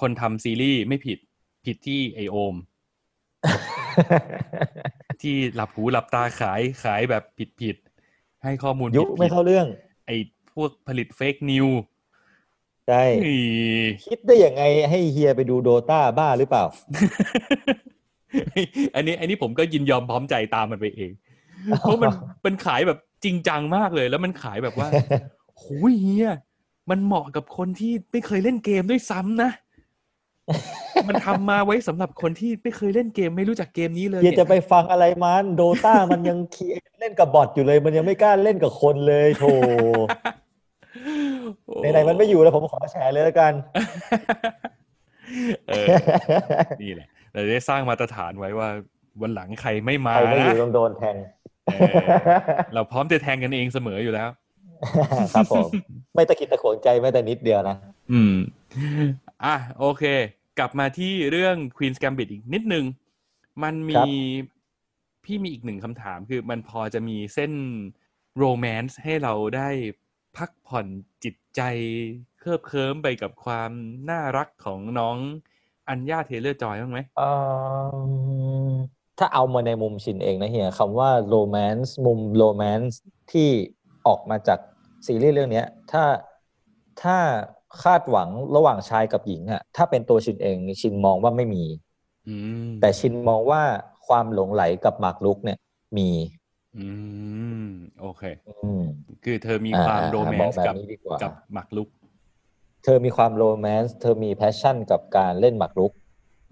[0.02, 1.18] คนทำซีรีส์ไม่ผิด
[1.65, 2.56] ผิดที่ไอโอม
[5.21, 9.67] ที่หลับหูหลับตาขายขายแบบผิดผิดๆให้ข้อมูลยุผิดไม่ผิดเข้าเรื่อง
[10.06, 10.12] ไอ
[10.54, 11.67] พวกผลิตเฟกนิว
[12.88, 13.04] ใช่
[14.06, 16.63] คิดได้ยังไงให้เฮียไปดูโดตาบ้าหรือเปล่า
[18.95, 21.12] อันนี้ อันนี้ผมก็ยินยอมพร้อมใจตามมันไปเอง
[21.80, 22.10] เพราะมัน
[22.45, 24.88] มันขายแบบจริงจังมากเลย แล้วมันขายแบบว่า
[25.60, 26.30] โหยเฮีย
[26.89, 29.51] มันเหมาะกับคนที่ไม่เคยเล่นเกมด้วยซ้ำนะ
[31.08, 36.67] มันทำมาไว้สำหรับคนที่ไม่เคยเล่นเกมไม่รู้จักเกมนี้เลยเฮียจะไปฟังอะไรมันโดตามันยังคี
[36.99, 39.51] เล่นกับบอทอยู่เลย มันยังไม่กล้าเล่นกับคนเลยโธ่
[41.65, 43.53] โอ้ไหนๆมันไม่อยู่แล้วผมขอแชร์เลยแล้วกัน
[45.67, 45.86] เออ
[46.81, 48.69] นี่แหละเราได้สร้างมาตรฐานไว้ว่า
[49.21, 51.15] วันหลังใครไม่มาใครไม่อนะยู่ต้องโดนแทง
[51.65, 51.91] เออ
[52.73, 54.29] เราพร้อมจะแทงกันเองเสมออยู่แล้ว
[55.34, 55.69] ครับผม
[56.15, 57.75] ไม่ตะกิดตะขวงใจแม้แต่นิดเดียวนะ
[58.12, 58.34] อืม
[59.45, 60.03] อะโอเค
[60.60, 62.86] กลับมาที่เรื่อง Queen's Gambit อีกนิดนึง
[63.63, 64.08] มันคมีรับ
[65.24, 67.52] พี่มีอีกหนึ่งคำถามคือมันพอจะมีเส้น
[68.38, 69.70] romance ให้เราได้
[70.38, 70.88] พักผ่อน
[71.24, 71.62] จิตใจ
[72.39, 73.72] เคลิบเคลิ้มไปกับความ
[74.10, 75.18] น่ารักของน้อง
[75.89, 77.34] อันยาเทย์เลอร์-จอยบ้างไหมเอิ่
[78.70, 78.74] ม
[79.20, 82.98] ถ้าเอามาในมุมชินเองนะเฮียคำว่า romance มุม romance
[83.32, 83.50] ที่
[84.08, 84.60] ออกมาจาก
[85.06, 86.04] ซีรีส์เรื่องเนี้ยถ้า
[87.02, 87.18] ถ้า
[87.84, 91.63] คาดหวังระหว่างชายกับหญิงอะถ้าเป็นตัวชินเองชินมองว่าไม่มี
[92.28, 92.36] อื
[92.69, 93.62] มแต่ชินมองว่า
[94.08, 95.58] ความหลงไหลกับหมากรุกเนี่ย
[95.97, 96.10] มี
[96.78, 96.86] อื
[97.62, 97.65] ม
[97.99, 98.82] โอเคอืม
[99.23, 101.89] คือเธอมีอ่าความอ่าโรแมบอนกต์แบบกับนี้ดีกว่ากับหมักลุก
[102.84, 105.91] เธอมีความโรแมนต์เธอมีแพชชั่นกับการเล่นหมากรุก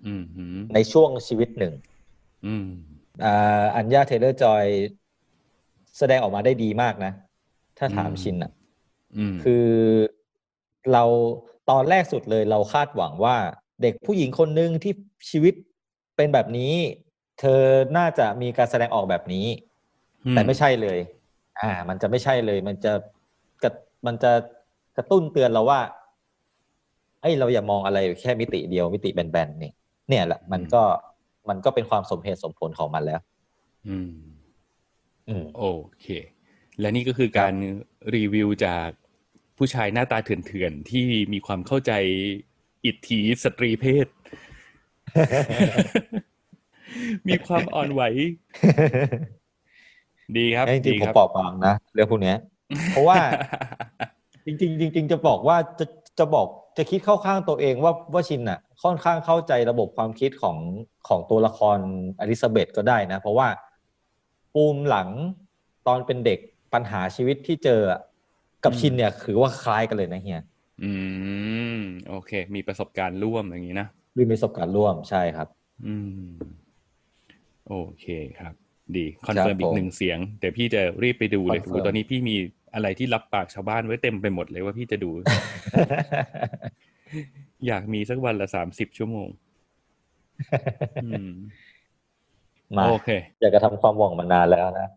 [0.05, 1.73] อืมหืมในช่วงชีวิตหนึ่ง
[2.45, 2.65] อืม
[3.23, 4.65] อ่าอัญญาเทเลอร์จอย
[5.97, 7.11] แสดงออกมาได้ดีมากนะ
[7.77, 8.51] ถ้าถามอืมชินอะ
[9.17, 9.65] อืมคือ
[10.91, 11.03] เรา
[11.69, 13.35] ตอนแรกสุดเลยเราคาดหวังว่า
[13.81, 14.93] เด็กผู้หญิงคนหนึ่งที่
[15.29, 15.53] ชีวิต
[16.15, 16.73] เป็นแบบนี้
[17.39, 17.61] เธอ
[17.97, 19.45] น่าจะมีการแสดงออกแบบนี้
[20.31, 20.99] แต่ไม่ใช่เลย
[21.59, 22.93] อ่า มันจะไม่ใช่เลย มันจะ
[23.63, 23.69] กระ
[24.05, 24.31] มันจะ
[24.97, 25.79] กระตุ้นเตือนเราว่า
[27.21, 29.71] เอ้ยเราอย่ามองอะไรแค่มิติเดียวมิติแบนๆนี่
[30.09, 30.83] เนี่ยแหละมันก็
[31.49, 33.21] มันก็เป็นความสมเหตุสมผลของมันแล้ว
[33.87, 34.11] อืม
[35.29, 35.63] อืม โอ
[36.01, 36.07] เค
[36.79, 37.53] และนี่ก็คือการ
[38.15, 38.89] รีวิวจาก
[39.57, 41.91] ผู้ชายหน้าตาเถื่อนๆ ที่มีความเข้าใจ
[42.85, 44.07] อิทธิสตรีเพศ
[47.27, 48.01] มีความอ่อนไหว
[50.37, 52.37] ดีครับจริงดีๆผมครับเปราะบางนะเรื่องพวกเนี้ย
[52.91, 53.17] เพราะว่า
[54.45, 55.85] จริงๆจริงๆจะบอกว่าจะ
[56.19, 60.57] จะบอกจะคิดเข้าข้างตัวเองว่าว่าชินอะ ค่อนข้างเข้าใจระบบความคิดของ
[61.07, 61.77] ของตัวละคร
[62.19, 63.47] อลิซาเบธก็ได้นะ เพราะว่า
[64.53, 65.09] ปูมหลัง
[65.87, 66.39] ตอนเป็นเด็ก
[66.73, 67.99] ปัญหาชีวิตที่เจออะ
[68.63, 70.43] กับอืมชินเนี่ยคือว่าคล้ายกันเลยนะเฮีย
[70.83, 70.91] อื
[71.77, 73.87] มโอเค มีประสบการณ์ร่วมอย่างนี้นะ
[74.19, 75.47] มีประสบการณ์ร่วมใช่ครับ
[75.85, 76.27] อืม
[77.67, 78.05] โอเค
[78.39, 78.53] ครับ
[78.97, 82.35] ดีคอนเฟิร์มครับอีกหนึ่งเสียงแต่พี่จะรีบไปดูเลย confirm โอ้ตอนนี้พี่มี
[82.73, 85.11] อะไรที่รับปากชาวบ้านไว้เต็มไปหมดเลยว่าพี่จะดู
[87.67, 89.27] อยากมีสักวันละสามสิบชั่วโมง
[91.03, 91.31] อืม
[92.77, 93.09] มาโอเค
[93.41, 94.87] อยากจะทำความหวังมานานแล้วนะ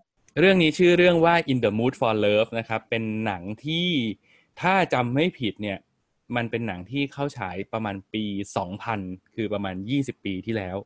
[0.40, 3.88] เรื่องนี้ชื่อเรื่องว่า In the Mood for Love นะครับ เป็นหนังที่
[4.60, 5.78] ถ้าจำไม่ผิดเนี่ย
[6.36, 8.24] มันเป็นหนังที่เข้าฉายประมาณปี
[8.80, 10.76] 2000 คือประมาณ 20 ปีที่แล้ว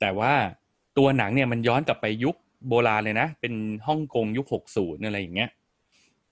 [0.00, 0.34] แต่ว่า
[0.98, 2.36] ตัวหนังเนี่ยมันย้อนกลับไปยุค
[2.68, 3.54] โบราณเลยนะ เป็น
[3.86, 5.50] ฮ่องกงยุค 60 อะไรอย่างเงี้ย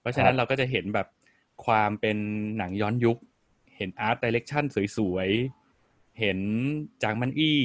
[0.00, 1.06] เพราะฉะนั้นเราก็จะเห็นแบบ
[1.64, 2.18] ความเป็น
[2.58, 3.18] หนังย้อนยุค
[3.76, 4.64] เห็น art direction
[4.96, 6.38] สวยๆ เห็น
[7.02, 7.58] จางม่านอวี้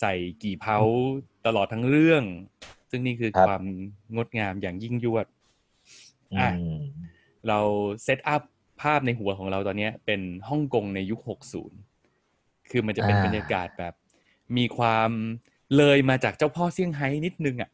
[0.00, 0.78] ใส่กี่เผา
[1.46, 2.24] ตลอดทั้งเรื่อง
[2.94, 3.62] ซึ่งนี่คือครับความ
[4.14, 5.26] งดงามอย่างยิ่งยวด
[6.40, 6.80] อะอืม
[7.48, 7.58] เรา
[8.04, 8.42] set up
[8.82, 13.94] ภาพในหัวของเราตอนเนี้ยเป็นฮ่องกงในยุค 60 คือมันจะเป็นอ่าบรรยากาศแบบ
[14.56, 15.10] มีความ
[15.76, 17.70] เลยมาจากเจ้าพ่อเซี่ยงไฮ้นิดนึงอะ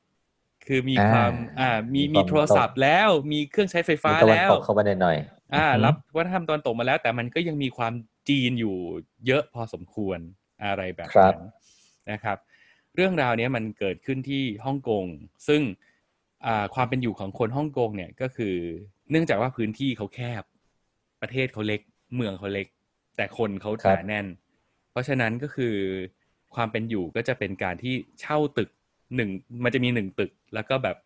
[0.67, 7.93] คือมีความอ่ามีมีมีความโทรศัพท์แล้วมีเครื่องใช้ไฟฟ้ามีตะวันแล้วตกเข้ามาหน่อยๆอ่าอืมรับวัฒนธรรมตะวันตกมาแล้ว แต่มันก็ยังมีความ
[8.29, 8.77] จีนอยู่
[9.27, 10.19] เยอะพอสมควร
[10.65, 11.43] อะไรแบบครับนั้น
[12.11, 12.39] นะครับ
[12.97, 15.05] เรื่องราวเนี้ยมันเกิดขึ้นที่ฮ่องกง
[15.49, 15.61] ซึ่ง
[16.47, 18.55] อ่าความเป็นอยู่ของคนฮ่องกงเนี่ยก็คือ
[19.11, 20.43] เนื่องจากว่าพื้นที่เขาแคบ
[21.23, 21.81] ประเทศเขาเล็ก
[22.15, 22.67] เมืองเขาเล็ก
[23.17, 24.27] แต่คนเขาหนาแน่น
[24.91, 25.75] เพราะฉะนั้นก็คือ
[26.55, 28.71] ความเป็นอยู่ก็จะเป็นการที่เช่าตึก
[29.17, 29.31] หนึ่ง
[29.65, 30.97] มันจะมีหนึ่งตึก แล้วก็แบบ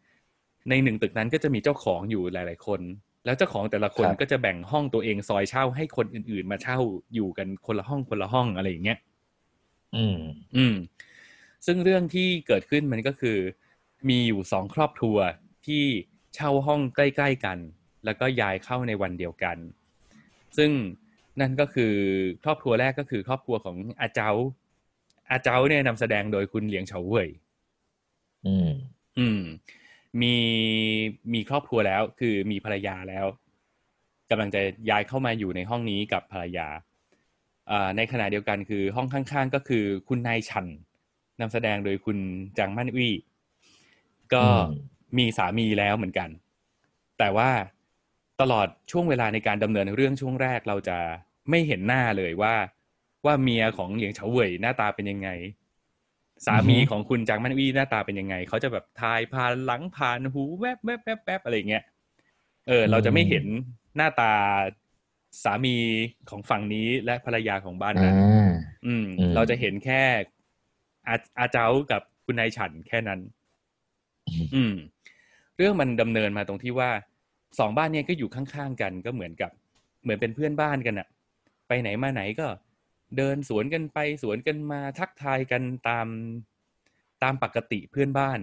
[0.68, 2.80] ในหนึ่งตึกนั้นก็จะมีเจ้าของอยู่หลาย ๆ คน
[3.24, 6.78] แล้วเจ้าของแต่ละคนครับก็จะแบ่งห้องตัวเองซอยเช่าให้คนอื่น ๆ มาเช่า
[7.14, 8.98] อยู่กันคนละห้องคนละห้องอะไรอย่างเงี้ย
[9.96, 10.18] อืม
[10.56, 10.74] อืม
[11.66, 13.38] ซึ่งเรื่องที่เกิดขึ้นมันก็คือ
[14.08, 15.16] มีอยู่สองครอบครัว
[15.66, 15.84] ที่
[16.34, 17.58] เช่าห้องใกล้ ๆกัน
[18.04, 19.56] แล้วก็ย้ายเข้าในวันเดียวกัน
[20.56, 20.70] ซึ่ง
[21.40, 21.92] นั่นก็คือ
[22.44, 24.30] ครอบครัวแรกก็คือครอบครัวของอาเจ้า
[25.30, 27.28] อาเจ้าเนี่ยนำแสดงโดยคุณเหลียงเฉาเว่ย
[28.46, 28.70] อืม
[29.18, 29.40] อืม
[30.22, 30.34] มี
[31.32, 33.26] มีครอบครัวแล้ว คือมีภรรยาแล้ว
[34.30, 36.68] กำลังจะย้ายเข้ามาอยู่ในห้องนี้กับภรรยา
[37.70, 40.66] อ่าในขณะเดียวกันคือห้องข้างๆ ก็คือคุณนายชัน
[41.40, 42.18] นำแสดงโดยคุณ
[42.58, 43.14] จางมั่นอี้
[44.34, 44.64] ก็อืม
[45.18, 46.28] มีสามีแล้วเหมือนกัน
[47.18, 47.50] แต่ว่า
[48.40, 50.98] ตลอดช่วงเวลาในการดำเนินเรื่องช่วงแรกเราจะ
[51.50, 52.54] ไม่เห็นหน้าเลยว่า
[53.24, 55.28] ว่าเมียของเหลียงเฉาเว่ยหน้าตาเป็นยังไง
[56.46, 61.84] สามีอือฮึของคุณจางมันวี่หน้าตาเป็นยังไงเขาจะแบบทายผ่านหลังผ่านหูแวบแวบแวบแวบอะไรอย่างเงี้ย
[62.68, 63.44] เออ เราจะไม่เห็น
[63.96, 64.32] หน้าตา
[65.44, 65.76] สามี
[66.30, 68.46] ของฝั่งนี้และภรรยาของบ้านอ่นั้นา
[68.86, 70.02] อืมอืม เราจะเห็นแค่
[71.08, 73.20] อาอาเจ้ากับคุณนายฉันแค่นั้น
[74.54, 74.74] อืม
[75.56, 76.90] เรื่องมันดำเนินมาตรงที่ว่า
[77.58, 79.50] สองบ้านเนี้ยก็อยู่ข้างๆกันก็เหมือนกับ
[80.02, 81.08] เหมือนเป็นเพื่อนบ้านกันอะ
[81.68, 82.46] ไปไหนมาไหนก็
[83.16, 86.06] เดินสวนกันไปสวนกันมาทักทายกันตาม
[87.22, 88.38] ตามปกติเพื่อนบ้าน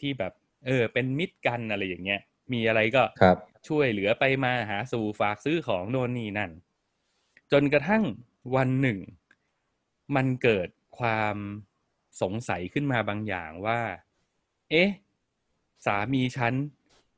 [0.00, 0.32] ที่แบบ
[0.66, 2.20] เออ เป็นมิตรกันอะไรอย่างเงี้ย
[2.52, 3.36] มีอะไรก็ครับ
[3.68, 6.50] ช่วยเหลือไปมาหาสู่ฝากซื้อของโน่นนี่นั่น
[7.52, 8.04] จนกระทั่ง
[8.56, 8.98] วันหนึ่ง
[10.16, 11.36] มันเกิดความ
[12.22, 13.80] สงสัยขึ้นมาบางอย่างว่า
[14.70, 14.90] เอ๊ะ
[15.86, 16.54] สามีฉัน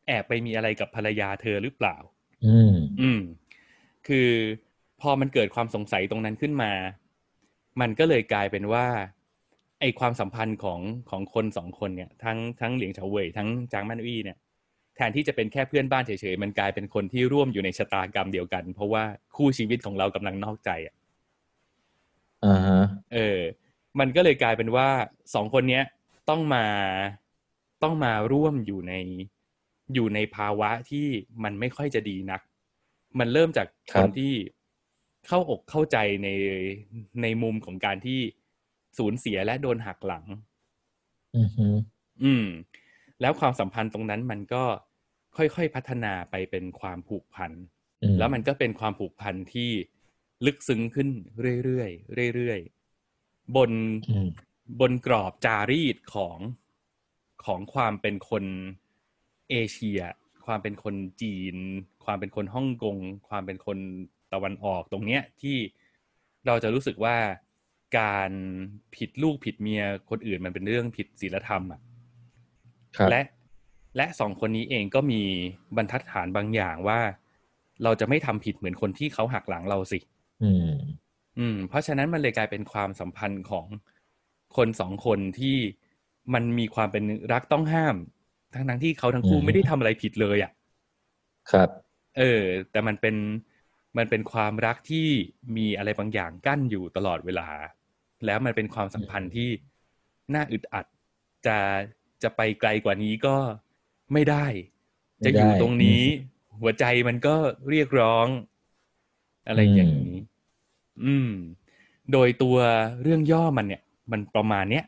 [0.07, 1.97] แอบไปมีอะไรกับภรรยาเธอหรือเปล่า
[2.47, 3.21] อืม อืม
[4.09, 4.31] คือ
[5.01, 6.73] พอมันเกิดความสงสัยตรงนั้นขึ้นมา
[7.81, 8.87] มันก็เลยกลายเป็นว่า
[9.81, 10.81] ไอความสัมพันธ์ของ
[11.11, 14.39] ของคนสองคนเนี่ย ทั้งทั้งเหลียงเฉาเว่ยทั้งจางมันอี้เนี่ย
[14.97, 19.05] แทนที่จะเป็นแค่เพื่อนบ้านเฉยๆ มันกลายเป็นคนที่ร่วมอยู่ในชะตากรรมเดียวกัน เพราะว่า
[19.37, 20.95] คู่ชีวิตของเรากำลังนอกใจอะ
[22.45, 22.83] อ่าฮะ
[23.15, 23.39] เออ
[23.99, 24.89] มันก็เลยกลายเป็นว่า
[25.35, 25.85] สองคนเนี้ย
[26.29, 26.65] ต้องมา
[27.83, 28.95] ต้องมาร่วมอยู่ใน
[29.95, 31.07] อยู่ในภาวะที่
[31.45, 32.41] มันไม่ค่อยจะดีนัก
[33.19, 34.35] มันเริ่มจากคครับนที่
[35.27, 36.29] เข้าอกเข้าใจใน
[37.23, 38.21] ในมุมของการที่
[38.99, 40.25] สูญเสียและโดนหักหลัง
[41.35, 41.67] อือฮึ
[42.23, 42.47] อืม
[43.21, 44.65] แล้วความสัมพันธ์ตรงนั้นมันก็
[45.37, 47.53] ค่อยๆพัฒนาไปเป็นความผูกพัน
[48.03, 49.71] อืมแล้วมันก็เป็นความผูกพันที่
[50.47, 51.09] ลึกซึ้งขึ้น
[51.65, 52.78] เรื่อยๆเรื่อยๆ
[53.57, 53.71] บน
[54.11, 54.29] อืม
[54.81, 56.39] บนกรอบจารีตของ
[57.45, 58.45] ของความเป็นคน
[59.51, 60.01] เอเชีย
[60.47, 61.57] ความเป็นคนจีน
[62.05, 62.97] ความเป็นคนฮ่องกง
[63.29, 63.79] ความเป็นคน
[64.33, 65.57] ตะวันออกตรงเนี้ยที่
[66.47, 67.17] เราจะรู้สึกว่า
[67.99, 68.31] การ
[68.97, 71.81] ผิดลูกผิดเมียคนอื่นมันเป็นเรื่องผิดศีลธรรมอะ
[72.97, 73.23] ครับและ
[73.97, 75.23] และสองคนนี้เองก็มี
[75.77, 77.01] บรรทัดฐานบางอย่างว่า
[77.85, 79.99] เราจะไม่ทำผิดเหมือนคนที่เขาหักหลังเราสิ
[81.39, 83.67] อืมอืม เพราะฉะนั้นมันเลยกลายเป็นความสัมพันธ์ของ
[84.57, 85.57] คนสองคนที่
[86.35, 87.97] มันมีความเป็นรักต้องห้าม
[88.55, 90.53] ทั้งทั้งๆที่เขาทั้งคู่อืมไม่ได้ทำอะไรผิดเลยอะ
[91.51, 91.69] ครับ
[92.19, 93.17] เออ แต่มันเป็น
[93.97, 95.09] มันเป็นความรักที่
[95.57, 97.49] มีอะไรบางอย่างกั้นอยู่ตลอดเวลา
[98.27, 99.51] แล้วมันเป็นความสัมพันธ์ที่
[100.35, 100.87] น่าอึดอัด
[101.47, 101.59] จะ
[102.23, 103.37] จะไปไกลกว่านี้ก็
[104.13, 104.47] ไม่ได้
[105.19, 106.03] ไม่จะอยู่ได้ตรงนี้
[106.61, 107.37] หัวใจมันก็
[107.71, 108.27] เรียกร้อง
[109.47, 110.17] อะไรอย่างนี้
[111.05, 111.31] อืม
[112.13, 112.57] โดยตัว
[113.03, 113.83] เรื่องย่อมันเนี่ย
[114.13, 114.85] มันประมาณเนี้ย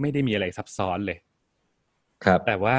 [0.00, 1.18] ไม่ได้มีอะไรซับซ้อนเลย
[2.24, 2.78] ครับ แต่ว่า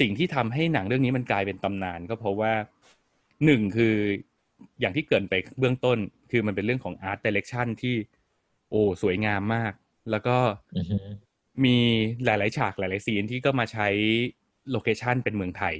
[0.00, 2.52] สิ่งที่ทำให้หนังเรื่องนี้มันกลายเป็นตำนาน ก็เพราะว่า
[3.44, 3.94] หนึ่งคือ
[4.80, 5.98] อย่างที่เกรินไปเบื้องต้น
[6.30, 7.96] คือมันเป็นเรื่องของอาร์ตดิเรกชันที่
[8.70, 9.72] โอ้สวยงามมาก
[10.10, 10.36] แล้วก็
[10.76, 10.98] อือฮึ
[11.64, 11.78] มี
[12.24, 13.88] หลาย ๆ ฉากหลาย ๆ ซีนที่ก็มาใช้
[14.70, 15.74] location เป็นเมืองไทย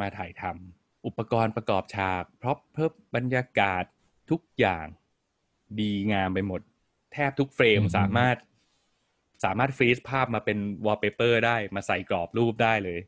[0.00, 3.84] มาถ่ายทำอุปกรณ์ประกอบฉาก prop เพิ่มบรรยากาศ
[4.30, 4.86] ทุกอย่าง
[5.80, 6.60] ดีงามไปหมด
[7.12, 8.36] แทบทุก frame สามารถ
[9.44, 12.98] สามารถ freeze ภาพมาเป็นวอลเปเปอร์ได้มาใส่กรอบรูปได้เลย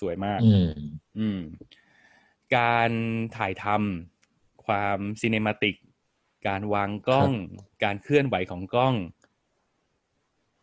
[0.00, 0.70] สวยมาก อืม
[1.18, 1.40] อืม
[2.56, 2.90] การ
[3.36, 5.76] ถ่ายทำความ cinematic
[6.48, 7.32] การวางกล้อง
[7.84, 8.94] การเคลื่อนไหวของกล้อง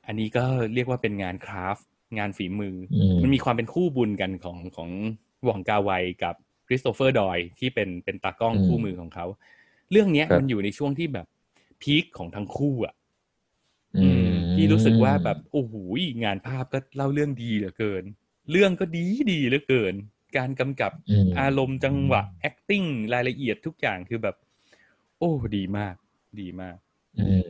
[0.08, 1.86] อันนี้ก็เรียกว่าเป็นงานคราฟต์
[2.18, 4.90] งานฝีมืออมมันมีความเป็นคู่บุญกันของของ
[5.44, 5.92] หว่องกาไว
[6.24, 6.36] กับ
[6.68, 9.26] คริสโตเฟอร์ดอยที่เป็นเป็นตากล้องอืมคู่มือของเขา
[9.92, 11.28] เรื่องเนี้ยครับมันอยู่ในช่วงที่แบบ
[11.84, 12.94] พีคของทั้งคู่อะ
[13.98, 15.74] อืมที่รู้สึกว่าแบบโอ้โห
[16.24, 18.04] งานภาพก็เล่าเรื่องดีเหลือเกิน
[18.52, 19.94] เรื่องก็ดีดีเหลือเกิน
[20.38, 24.36] การกำกับอืมอารมณ์จังหวะ acting รายละเอียดทุกอย่างคือแบบ
[25.20, 25.96] โอ้ดีมาก
[26.42, 26.76] ดีมาก
[27.20, 27.50] อืม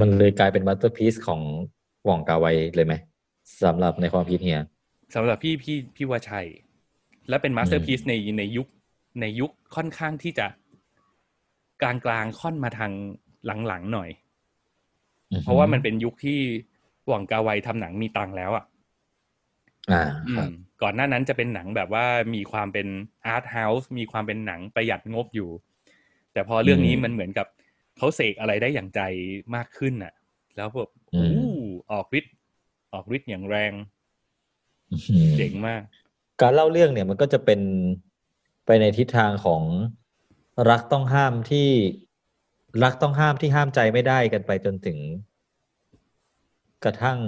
[0.00, 1.40] มันเลยกลายเป็นมาสเตอร์พี e ของ
[2.04, 2.94] หว่องกาไวเลยไหม
[3.62, 4.60] สำหรับในความคิดเฮีย
[5.14, 6.40] สำหรับพี่พี่พี่ว่าใช่
[7.28, 8.68] และเป็นมาสเตออืร์มพี e ในในยุค
[9.20, 10.46] ในยุคค่อนข้างที่จะ
[11.82, 12.92] กลางกลางๆค่อนมาทาง
[13.46, 14.10] หลังๆหน่อย
[15.32, 16.40] อือฮึเพราะว่ามันเป็นยุคที่
[17.06, 18.64] หว่องกาไวทำหนังมีตังค์แล้วอะ
[19.90, 20.50] อ่าอืมครับ
[20.82, 22.86] ก่อนหน้านั้นจะเป็นหนังแบบว่ามีความเป็น
[23.26, 25.50] อาร์ตเฮาส์มีความเป็นหนังประหยัดงบอยู่
[26.32, 27.46] แต่พอเรื่องนี้อืมมันเหมือนกับ
[27.96, 29.00] เขาเสกอะไรได้อย่างใจ
[29.54, 30.12] มากขึ้นน่ะ
[30.56, 31.48] แล้วแบบอืมอู้
[31.92, 32.34] ออกฤทธิ์
[32.92, 33.72] ออกฤทธิ์อย่างแรง
[34.90, 35.82] อื้อหือเจ๋งมาก
[36.40, 37.60] การเล่าเรื่องเนี่ยมันก็จะเป็น
[38.66, 39.62] ไปในทิศทางของ
[40.70, 41.68] รักต้องห้ามที่
[42.82, 44.98] รักต้องห้ามที่ห้ามใจไม่ได้กันไปจนถึง
[46.84, 47.18] กระทั่ง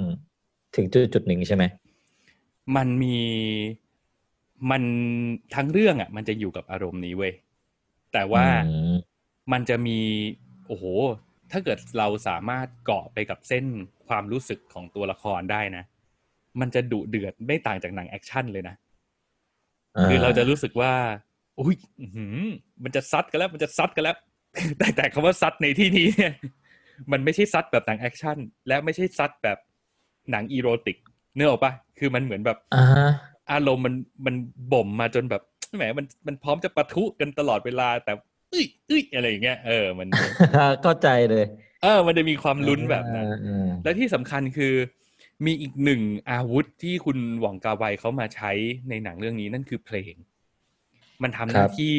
[0.77, 1.65] ถึงจุดจุดหนึ่งใช่ไหม
[2.77, 3.19] มันมี
[4.71, 4.83] มัน
[5.55, 7.33] ทั้งเรื่องอะ มันจะอยู่กับอารมณ์นี้เว้ย
[8.13, 8.95] แต่ว่าอืม
[9.53, 9.99] มันจะมี
[10.67, 10.85] โอ้โห
[11.53, 13.65] ถ้าเกิดเราสามารถเกาะไปกับเส้น
[14.09, 15.85] ความรู้สึกของตัวละครได้นะ
[16.61, 18.75] มันจะดุเดือดไม่ต่างจากหนังแอคชั่นเลยนะ
[20.09, 20.93] คือเราจะรู้สึกว่า
[21.61, 22.37] อุ้ยอื้อหือ
[22.83, 24.17] มันจะซัดกันแล้ว มันจะซัดกันแล้ว
[24.79, 26.33] แต่แต่คำว่าซัดในที่นี้เนี่ย
[27.12, 29.59] มันไม่ใช่ซัดแบบหนัง action และไม่ใช่ซัดแบบ
[30.31, 30.97] หนัง erotic
[31.35, 33.09] เนื้อออกปะคือมันเหมือนแบบอ่าฮะ
[33.53, 33.95] อารมณ์มัน
[34.27, 34.35] มัน
[34.73, 35.42] บ่มมาจนแบบ
[35.77, 38.12] แหมมันมันพร้อมจะปะทุกันตลอดเวลา แต่
[38.51, 40.09] เอ้ยเอ้ยอะไรอย่างเงี้ยเออมัน
[40.83, 41.45] เข้าใจเลย
[41.83, 44.75] เออ มันจะมีความลุ้นแบบนั้นอ่าอ่าและที่สำคัญคือ
[45.47, 48.51] มีอีกหนึ่งอาวุธที่คุณหว่องกาไวเขามาใช้
[48.88, 50.14] ในหนังเรื่องนี้นั่นคือเพลง
[51.23, 51.97] มันทำหน้าที่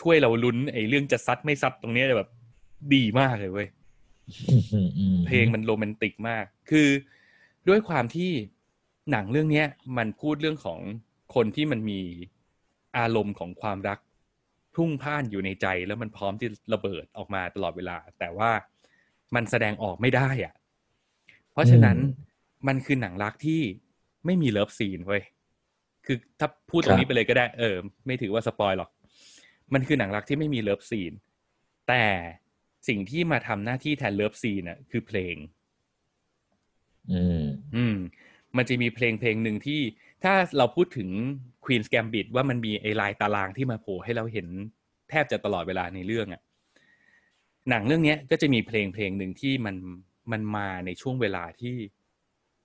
[0.00, 2.30] ช่วยเราลุ้นไอ้เรื่องจะซัดไม่ซัดตรงเนี้ยแบบ
[2.94, 3.68] ดีมากเลยเว้ย
[4.48, 6.88] อืมอืมอืมเพลงมันโรแมนติกมาก คือ
[7.68, 8.30] ด้วยความที่
[9.10, 9.66] หนังเรื่องเนี้ย
[9.98, 10.80] มันพูดเรื่องของ
[11.34, 12.00] คนที่มันมี
[12.98, 13.98] อารมณ์ของความรัก
[14.74, 18.50] พลุ่งพล่านอยู่ในใจแล้วมันพร้อมที่ระเบิดออกมาตลอดเวลา แต่ว่า
[19.34, 20.54] มันแสดงออกไม่ได้อะ
[21.52, 21.96] เพราะฉะนั้น
[22.68, 23.60] มันคือหนังรักที่
[24.26, 25.22] ไม่มี love scene เว้ย
[26.06, 28.90] คือถ้าพูดตรงนี้ไปเลยก็ได้ เออ ไม่ถือว่า spoil หรอก
[29.74, 31.12] มันคือหนังรักที่ไม่มี love scene
[31.88, 32.04] แต่
[32.88, 35.36] สิ่งที่มาทำหน้าที่แทน love scene น่ะคือเพลง
[37.12, 37.42] อืม
[37.74, 37.96] อืม
[38.56, 39.80] มันจะมีเพลงเพลงหนึ่งที่
[40.24, 41.08] ถ้าเราพูดถึง
[41.64, 44.46] Queen's Gambit ว่ามันมีไอ้ลายตารางที่มาโผล่ให้เราเห็น
[45.10, 46.42] แทบจะตลอดเวลาในเรื่องอะ่ะ
[47.70, 49.76] หนังเรื่องเนี้ยก็จะมีเพลงเพลงหนึ่งที่มัน
[50.32, 51.76] มันมาในช่วงเวลาที่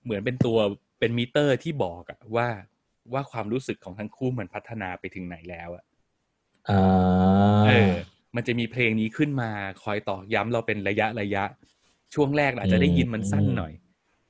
[0.04, 0.58] เหมือนเป็นตัว
[0.98, 2.48] เป็นมิเตอร์ที่บอกอะว่า
[3.12, 5.91] ว่าความรู้สึกของทั้งคู่มันพัฒนาไปถึงไหนแล้วอะอ่า
[7.66, 7.92] เออ
[8.36, 9.50] มันจะมีเพลงนี้ขึ้นมา
[9.82, 11.44] คอยตอกย้ำเราเป็นระยะระยะ
[12.14, 13.72] ช่วงแรกเราอาจจะได้ยินมันสั้นหน่อย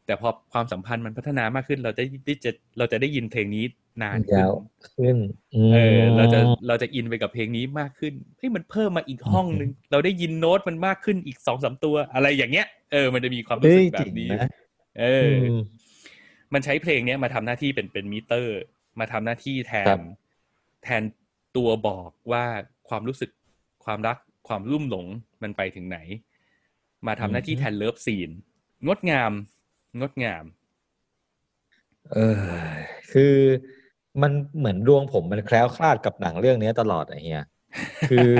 [0.06, 3.64] แต่พอความสัมพันธ์มันพัฒนามากขึ้น เราจะได้จะเราจะได้ยินเพลงนี้
[4.02, 4.52] นานขึ้นยาว
[4.92, 5.16] ขึ้น
[5.72, 14.48] มเออ เราจะเราจะอินไปกับเพลงนี้มากขึ้นเฮ้ยมันเพิ่มมาอีกห้องนึง เราได้ยินโน้ตมันมากขึ้นอีกสองสามตัวอะไรอย่างเงี้ย เออ มันจะมีความรู้เฮ้ยจริงนะ
[15.00, 15.60] เอออืม
[16.52, 18.58] มันใช้เพลงเนี้ยมาทำหน้าที่เป็นเป็นมิเตอร์
[19.00, 20.00] มาทำหน้าที่แทนครับ
[20.82, 21.02] แทน
[21.56, 22.44] ตัวบอกว่า
[22.88, 23.30] ความรู้สึก
[23.84, 24.16] ความรัก
[24.48, 25.06] ความลุ่มหลง
[25.42, 25.98] มันไปถึงไหน
[27.06, 28.30] มาทำหน้าที่แทน love scene
[28.86, 29.32] งดงาม
[30.00, 30.44] งดงาม
[32.12, 32.42] เออ
[33.12, 33.34] คือ
[34.22, 37.44] มันเหมือนดวงผมมันแคล้วคลาดกับหนังเรื่องนี้ตลอดอะเฮีย
[38.10, 38.32] คือ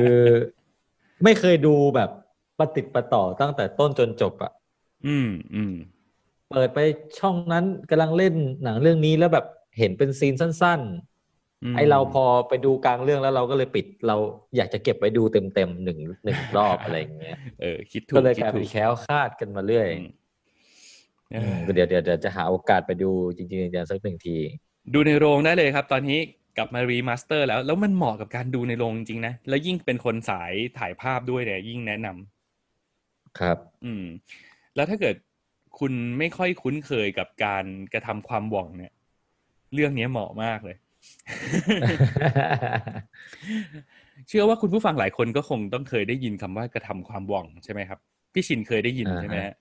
[1.24, 2.10] ไม่เคยดูแบบ
[2.58, 4.52] ประติดประต่อตั้งแต่ต้นจนจบอะ
[5.06, 5.74] อืมอืม
[6.50, 6.78] เปิดไป
[7.18, 8.34] ช่องนั้นกำลังเล่น
[8.64, 9.46] หนังเรื่องนี้แล้วแบบ
[9.78, 11.11] เห็นเป็นซีนสั้นมๆ
[11.76, 14.16] ไอเราพอไปดูกลางเรื่องแล้วเราก็เลยปิดเรา
[14.56, 20.08] อยากจะเก็บไว้ดูเต็มๆหนึ่งหนึ่งรอบอะไรอย่างเงี้ยเออคิดถูก็กเลยคิกดลายถูเป็นกแคล้วคลาดกันมาเรื่อยอืม
[21.32, 24.36] เออือมก็เดี๋ยวเดี๋ยวเดี๋ยวจะหาโอกาสไปดูจริงๆจังๆสักหนึ่งที
[24.94, 26.20] ดูในโรงได้เลยครับ ตอนนี้
[26.56, 34.04] กลับมา remaster แล้ว แล้วมันเหมาะกับการดูในโรงจริงๆนะ แล้วยิ่งเป็นคนสายถ่ายภาพด้วยเนี่ยยิ่งแนะนำครับ อืม
[34.76, 35.16] แล้วถ้าเกิด
[35.78, 38.92] คุณไม่ค่อยคุ้นเคยกับการกระทำความหว่องเนี่ย
[39.74, 40.76] เรื่องนี้เหมาะมากเลย
[44.28, 47.98] เชื่อว่าคุณผู้ฟังหลายคนก็คงต้องเคยได้ยินคำว่ากระทำความหว่องใช่ไหมครับ
[48.32, 49.54] พี่ชินเคยได้ยินอ่าใช่ไหมฮะ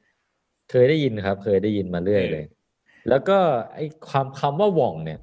[0.71, 2.45] เคยได้ยินครับ เคยได้ยินมาเรื่อยเออเลย
[3.09, 3.37] แล้วก็
[3.75, 5.19] ไอ้ความคำว่าหว่องเนี่ย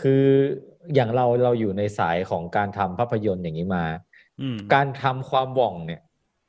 [0.00, 0.24] คือ
[0.94, 3.84] อย่างเราเราอยู่ในสายของการทำภาพยนตร์อย่างนี้มา
[4.40, 6.00] อืมการทำความหว่องเนี่ย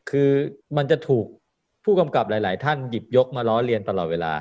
[0.09, 0.29] คือ
[0.77, 1.25] มันจะถูก
[1.83, 4.33] ผู้กำกับหลาย ๆ ท่านหยิบยกมาล้อเลียนตลอดเวลา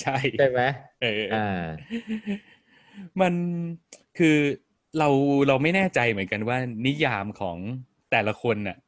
[0.00, 0.60] ใช่ใช่ไหม
[1.02, 1.64] เอออ่า
[3.20, 3.34] มัน
[4.18, 4.36] คือ
[4.98, 5.08] เรา
[5.48, 7.56] เราไม่แน่ใจเหมือนกันว่า นิยามของ
[8.10, 8.78] แต่ละคนน่ะ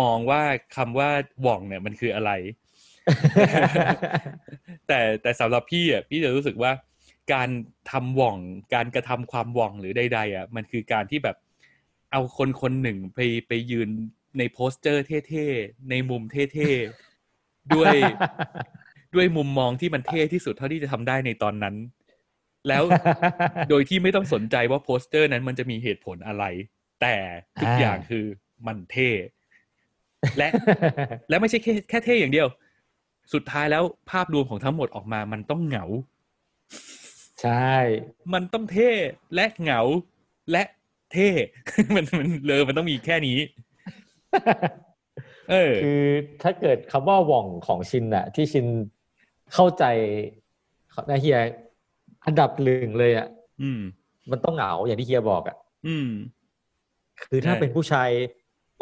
[0.00, 0.42] มองว่า
[0.76, 1.08] คำว่า
[1.42, 2.30] หว่องเนี่ยมันคืออะไร
[4.88, 6.72] แต่แต่สำหรับพี่อะพี่จะรู้สึกว่า
[7.32, 7.48] การ
[7.90, 8.38] ทำหว่อง
[8.74, 11.36] การกระทำความหว่องหรือใดๆอะมันคือการที่แบบ
[12.12, 13.88] เอาคนคนหนึ่งไปไปยืน
[14.38, 17.96] ในโปสเจอร์เท่ๆ ในมุมเท่ๆ ด้วย
[19.14, 21.74] ด้วยมุมมองที่มันเท่ที่สุดเท่าที่จะทำได้ในตอนนั้น
[22.68, 22.82] แล้ว
[23.70, 26.44] โดยที่ไม่ต้องสนใจว่าโปสเตอร์นั้นมันจะมีเหตุผลอะไร
[27.02, 27.16] แต่
[27.60, 28.24] ทุกอ่าอย่างคือ
[28.66, 29.10] มันเท่
[30.38, 30.48] และ
[31.28, 32.48] และไม่ใช่แค่แค่เท่อย่างเดียว
[33.32, 35.84] สุดท้ายแล้วภาพรวมของทั้งหมดออกมามันต้องเหงา
[37.42, 37.74] ใช่
[38.32, 38.90] มันต้องเท่
[39.34, 39.80] และเหงา
[40.52, 40.62] และ
[41.12, 41.28] เท่
[41.94, 43.38] มันมันเลยมันต้องมีแค่นี้
[45.50, 46.02] เออ คือ
[46.42, 48.66] ถ้าเกิดคำว่าหว่องของชินอะที่ชิน
[49.54, 49.84] เข้าใจ
[51.10, 51.40] นะเฮีย
[52.28, 53.28] อันดับหนึ่งเลยอะ
[53.62, 53.80] อืม
[54.30, 55.56] มันต้องเหงาอย่างที่เฮียบอกอะ
[55.86, 56.10] อืม
[57.22, 58.10] คือถ้าใช่เป็นผู้ชาย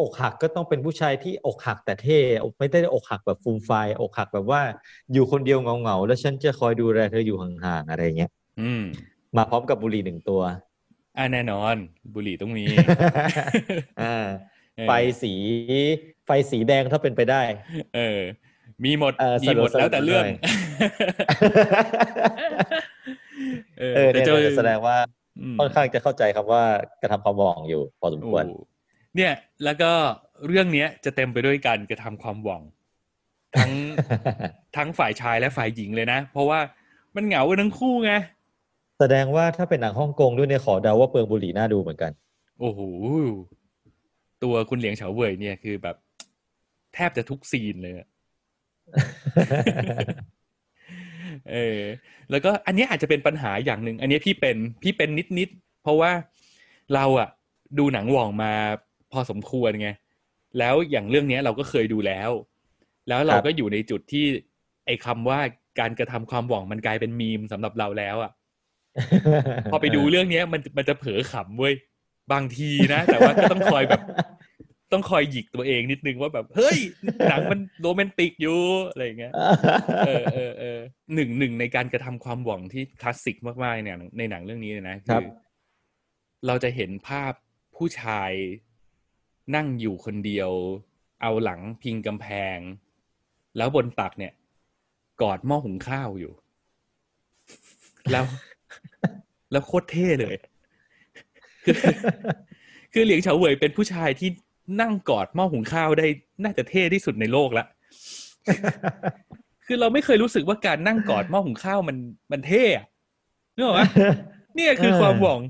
[0.01, 2.18] อกหักก็ต้องเป็นผู้ชายที่อกหักแต่เท่
[2.59, 4.61] ไม่ได้อกหักแบบฟูมไฟายอกหักแบบว่า
[5.12, 8.30] อยู่คนเดียวเงาๆแล้วฉันจะคอยดูแลเธออยู่ห่างๆอะไรเงี้ย
[8.61, 8.82] อืม
[9.36, 10.42] มาพร้อมกับบุหรี่หนึ่งตัว
[11.16, 11.76] อ่าแน่นอน
[12.14, 12.64] บุหรี่ต้องมี
[14.03, 14.26] อ่า
[14.76, 14.92] เออไฟ
[15.22, 15.32] สี
[16.26, 17.42] ไฟสีแดงถ้าเป็นไปได้
[17.94, 18.20] เออ
[18.84, 20.36] มีหมดเออมีหมดสนุกๆแล้วแต่เรื่องหน่อย
[23.78, 24.96] เออเออแต่เนี่ยเจอแสดงว่า
[25.40, 26.62] อืมค่อนข้างจะเข้าใจคำว่า
[27.02, 28.56] กระทำความหว่องอยู่พอสมควรโอ้
[29.16, 29.32] เนี่ย
[29.64, 29.90] แล้วก็
[30.46, 32.62] เรื่องเนี้ยจะเต็มไปด้วยการกระทำความหวัง
[33.58, 33.72] ทั้ง
[34.76, 36.60] ทั้งฝ่ายชายและฝ่ายหญิงเลยนะ เพราะว่า
[37.16, 38.12] มันเหงากันทั้งคู่ไง
[38.98, 42.12] แสดงว่าถ้าเป็นหนังฮ่องกงด้วยเนี่ยขอเดาว่าเปลืองบุหรี่น่าดูเหมือนกัน
[42.60, 42.80] โอ้โห
[44.42, 45.96] ตัวคุณเหลียงเฉาเว่ยเนี่ยคือแบบ
[46.94, 48.08] แทบจะทุกซีนเลยอะ
[51.53, 51.80] เออ
[52.30, 56.11] แล้วก็อันเนี้ยอาจจะเป็นปัญหาอย่างหนึ่งอันเนี้ยพี่เป็นพี่เป็นนิดนิดๆเพราะว่า
[56.95, 57.28] เราอะ
[57.78, 58.53] ดูหนังหว่องมา
[59.12, 59.91] พอสมควรไง
[60.59, 62.30] แล้วอย่างเรื่องเนี้ยเราก็เคยดูแล้ว
[63.09, 64.24] แล้วเราครับก็อยู่ในจุดที่
[64.87, 65.41] ไอ้คำว่า
[65.80, 68.32] การกระทำความหว่องมันกลายเป็นมีมสำหรับเราแล้วอะ
[69.70, 71.74] พอไปดูเรื่องเนี้ยมันมันจะเผลอขำเว้ย
[72.32, 74.01] บางทีนะ แต่ว่าก็ต้องคอยแบบ
[74.93, 76.78] ต้องคอยหยิกตัวเองนิดนึงว่าแบบ เฮ้ย
[77.28, 78.61] หนังมันโรแมนติกอยู่
[78.91, 79.32] อะไรอย่างเงี้ย
[80.07, 80.78] เออเออเออ
[81.14, 85.28] หนึ่งหนึ่งในการกระทำความหวังที่คลาสสิกมากๆเนี่ยในหนังเรื่องนี้เลยนะครัคืบอ
[86.47, 87.32] เราจะเห็นภาพ
[87.76, 88.32] ผู้ชาย
[89.55, 90.51] นั่งอยู่คนเดียว
[91.22, 92.26] เอาหลังพิงกำแพ
[92.57, 92.59] ง
[93.57, 94.32] แล้วบนตักเนี่ย
[95.22, 96.32] กอดหม้อหุงข้าวอยู่
[98.12, 98.24] แล้ว
[99.53, 100.37] แล้วโคตรเท่เลย
[101.64, 101.74] คือ
[102.93, 104.28] คือเหลียงเฉาเหวยเป็นผู้ชายที่
[104.80, 106.06] นั่งกอดหม้อหุงข้าวได้
[106.44, 107.64] น่าจะเท่ที่สุดในโลกละ
[109.66, 111.96] คือเราไม่เคยรู้สึกว่าการนั่งกอดหม้อหุงข้าวมัน
[112.32, 112.86] มันเท่อะ
[113.54, 113.86] นึกออกปะ
[114.54, 115.40] เนี่ยคือความหวัง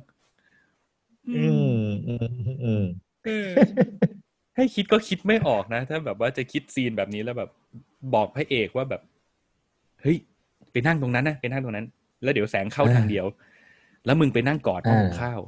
[1.37, 1.49] อื
[1.81, 2.29] มอืม
[2.65, 2.85] อืม
[3.25, 3.49] เออ
[4.57, 7.51] ให้คิดก็คิดไม่ออกนะ ถ้าแบบว่าจะคิดซีนแบบนี้แล้วแบบ
[8.15, 9.03] บอกพระเอกว่าแบบ
[10.03, 10.17] เฮ้ย
[10.73, 11.87] ไปนั่งตรงนั้นนะไปนั่งตรงนั้น
[12.23, 13.27] แล้วเดี๋ยวแสงเข้าทางเดียว
[14.07, 15.41] แล้วมึงไปนั่งกอดหม้อหุงข้าว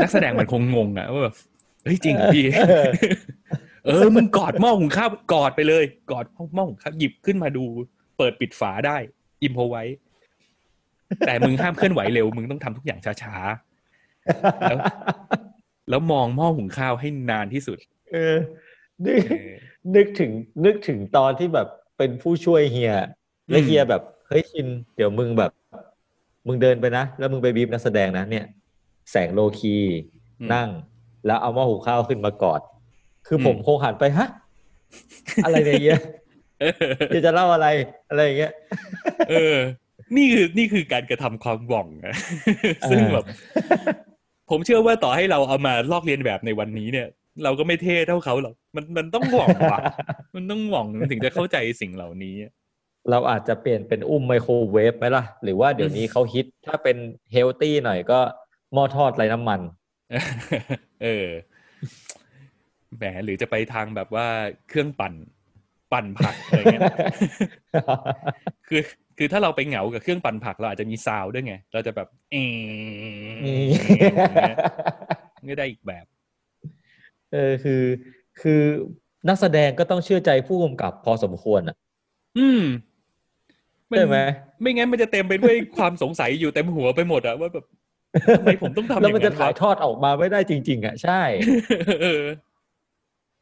[0.00, 1.34] นักแสดงมันคงงงอะว่าแบบ
[1.82, 2.46] เฮ้ยจริงเหรอพี่
[3.86, 7.64] เออมึงกอดหม้อหุงข้าวกอดไปเลย กอดหม้อหุงข้าวหยิบขึ้นมาดู
[8.18, 8.96] เปิดปิดฝาได้
[9.42, 9.82] อิมพอไว้
[11.26, 14.78] แต่มึงห้ามเคลื่อนไหวเร็ว มึงต้องทำทุกอย่างช้าๆแล้ว
[15.90, 17.78] แล้วมองหม้อหุงข้าวให้นานที่สุด
[18.12, 18.36] เออ
[19.04, 19.50] นึกเออ
[19.94, 20.30] นึกถึง
[20.64, 21.68] นึกถึงตอนที่แบบ
[21.98, 22.92] เป็นผู้ช่วยเฮีย
[23.50, 24.66] และอืมเฮียแบบเฮ้ยชิน
[24.96, 25.50] เดี๋ยวมึงแบบ
[26.46, 28.44] มึงเดินไปนะ แล้วมึงไปบีบนักแสดงนะเนี่ย
[29.10, 29.76] แสงโลคี
[30.40, 30.68] อืมนั่ง
[31.26, 32.60] แล้วเอาหม้อหุงข้าวขึ้นมากอด
[33.26, 34.28] คือผมอืมคงหันไปฮะ
[35.44, 35.96] อะไรเนี่ยเฮีย
[37.08, 37.66] เฮียจะเล่าอะไร
[38.08, 38.52] อะไรอย่างเงี้ย
[39.30, 39.56] เออ
[40.16, 42.14] นี่คือนี่คือการกระทำความหว่องนะ
[42.90, 43.24] ซึ่งแบบ
[44.50, 47.06] ผมเชื่อว่าต่อให้เราเอามาลอกเลียนแบบในวันนี้เนี่ย
[47.44, 49.80] เราก็ไม่เท่เท่าเขาหรอกมันมันต้องหว่องว่ะ
[50.34, 52.34] มันต้องหว่องมันถึงจะเข้าใจสิ่งเหล่านี้
[53.10, 56.96] เราอาจจะเปลี่ยนเป็นอุ้มไมโครเวฟไหมล่ะ หรือว่าเดี๋ยวนี้เขาฮิตถ้าเป็น
[57.32, 58.20] healthy หน่อยก็
[58.72, 59.60] หม้อทอดไร้น้ำมัน
[61.02, 61.28] เออ
[62.96, 64.26] แหมหรือจะไปทางแบบว่า
[64.68, 65.14] เครื่องปั่น
[65.92, 66.82] ปั่นผักอะไรเงี้ย
[68.68, 68.80] คือ
[69.18, 72.36] คือถ้าเราไปเหงากับเครื่องปั่นผักเราอาจจะมี sound ด้วยไง เราจะแบบเอ
[75.48, 76.04] ก็ได้อีกแบบ
[77.32, 77.82] เออคือ
[78.40, 78.60] คือ
[79.28, 81.76] นักแสดงก็ต้องเชื่อใจผู้กำกับพอสมควรอะ
[82.38, 82.62] อืม
[83.92, 84.18] นใช่ไหม
[84.60, 87.66] ไม่งั้นมันจะเต็มไปด้วยความสงสัยอยู่เต็มหัวไปหมดอะว่าแบบ
[88.38, 91.20] ทำไมผมต้องทำอแล้วย่างมันจะนั้นถ่ายวะทอดออกมาไม่ได้จริง ๆ อะ ใช่
[92.02, 92.22] เออ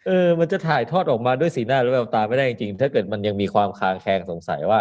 [0.06, 4.80] เออ มันจะถ่ายทอดออกมาด้วยสีหน้าและแววตาไม่ได้จริงๆ ถ้าเกิดมันยังมีความคลางแคลงสงสัยว่า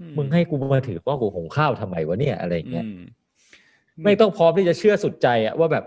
[0.00, 3.00] อืมมึงให้กูมาถือว่ากูหุงข้าวทำไมวะเนี่ยอะไรอย่างเงี้ยอืม
[4.04, 5.84] ไม่ต้องพร้อมที่จะเชื่อสุดใจอะว่าแบบ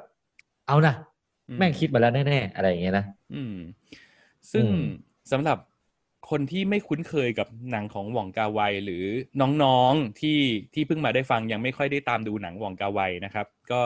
[0.68, 0.96] เอานะ
[1.50, 3.56] อืแม่งคิดมาแล้วแน่ๆอะไรอย่างเงี้ยนะอืม
[4.52, 4.84] ซึ่งอืม
[5.32, 5.58] สำหรับ
[6.30, 9.04] คนที่ไม่คุ้นเคยกับหนังของหว่องกาไวหรือ
[9.64, 10.40] น้องๆที่
[10.74, 13.80] ที่เพิ่งมาได้ฟังยังไม่ค่อยได้ตามดูหนังหว่องกาไวนะครับ ก็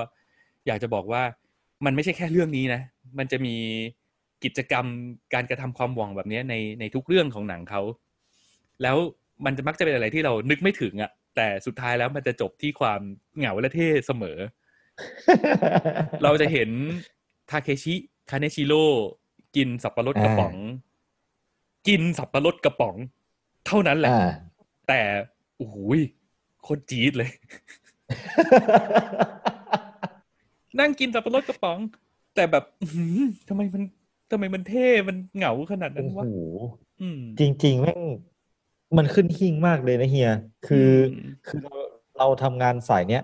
[0.67, 1.23] อยากจะบอกว่า
[1.85, 2.81] มันไม่ใช่แค่เรื่องนี้นะ
[3.17, 3.55] มันจะมี
[4.43, 4.85] กิจกรรม
[5.33, 7.81] การกระทำความหว่องแบบนี้ในในทุกเรื่องของหนังเขา
[8.83, 8.97] แล้ว
[9.45, 13.01] มันจะมักจะเป็นอะไรที่เรานึกไม่ถึงอะ่ะ แต่สุดท้ายแล้วมันจะจบที่ความ
[13.37, 14.37] เหงาและเท่เสมอ
[16.23, 16.69] เราจะเห็น
[17.49, 17.95] ทาเคชิ
[18.29, 18.85] คาเนชิโร่
[19.55, 20.55] กินสับปะรดกระป๋อง
[21.87, 22.95] กินสับปะรดกระป๋อง
[23.67, 24.29] เท่านั้นแหละอ่า
[24.87, 25.01] แต่
[25.57, 25.99] โอ้โหย
[26.63, 27.31] โคตรจี๊ดเลย
[30.79, 31.79] นั่งกินสับปะรดกระป๋อง
[32.35, 33.17] แต่แบบอื้อหือ
[33.49, 33.83] ทำไมมัน
[34.31, 36.29] ทำไมมันเท่มันเหงาขนาดนั้โอ้นวะโห
[37.01, 38.01] อืมจริงๆแม่ง
[38.97, 40.31] มันขึ้นหิ่งมากเลยนะเฮีย
[40.67, 41.75] คืออมคือเรา
[42.17, 43.23] เราทำงานสายเนี้ย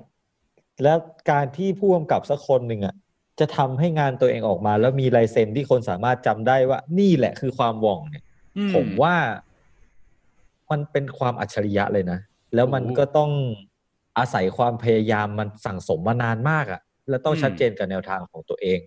[0.83, 0.97] แล้ว
[1.31, 2.95] การที่ผู้กำกับสักคนหนึ่งอะ
[3.39, 8.32] จะทำให้งานตัวเองออกมา แล้วมีลายเซ็นที่คนสามารถจำได้ว่า นี่แหละคือความหว่องเนี่ยอื
[8.73, 9.15] ผมว่า
[10.71, 12.19] มันเป็นความอัจฉริยะเลยนะ
[12.55, 13.31] แล้วมันโอ้ก็ต้อง
[14.17, 18.79] อาศัยความพยายามมันสั่งสมมานานมากอะ แล้วต้องอืมชัดเจนกับแนวทางของตัวเอง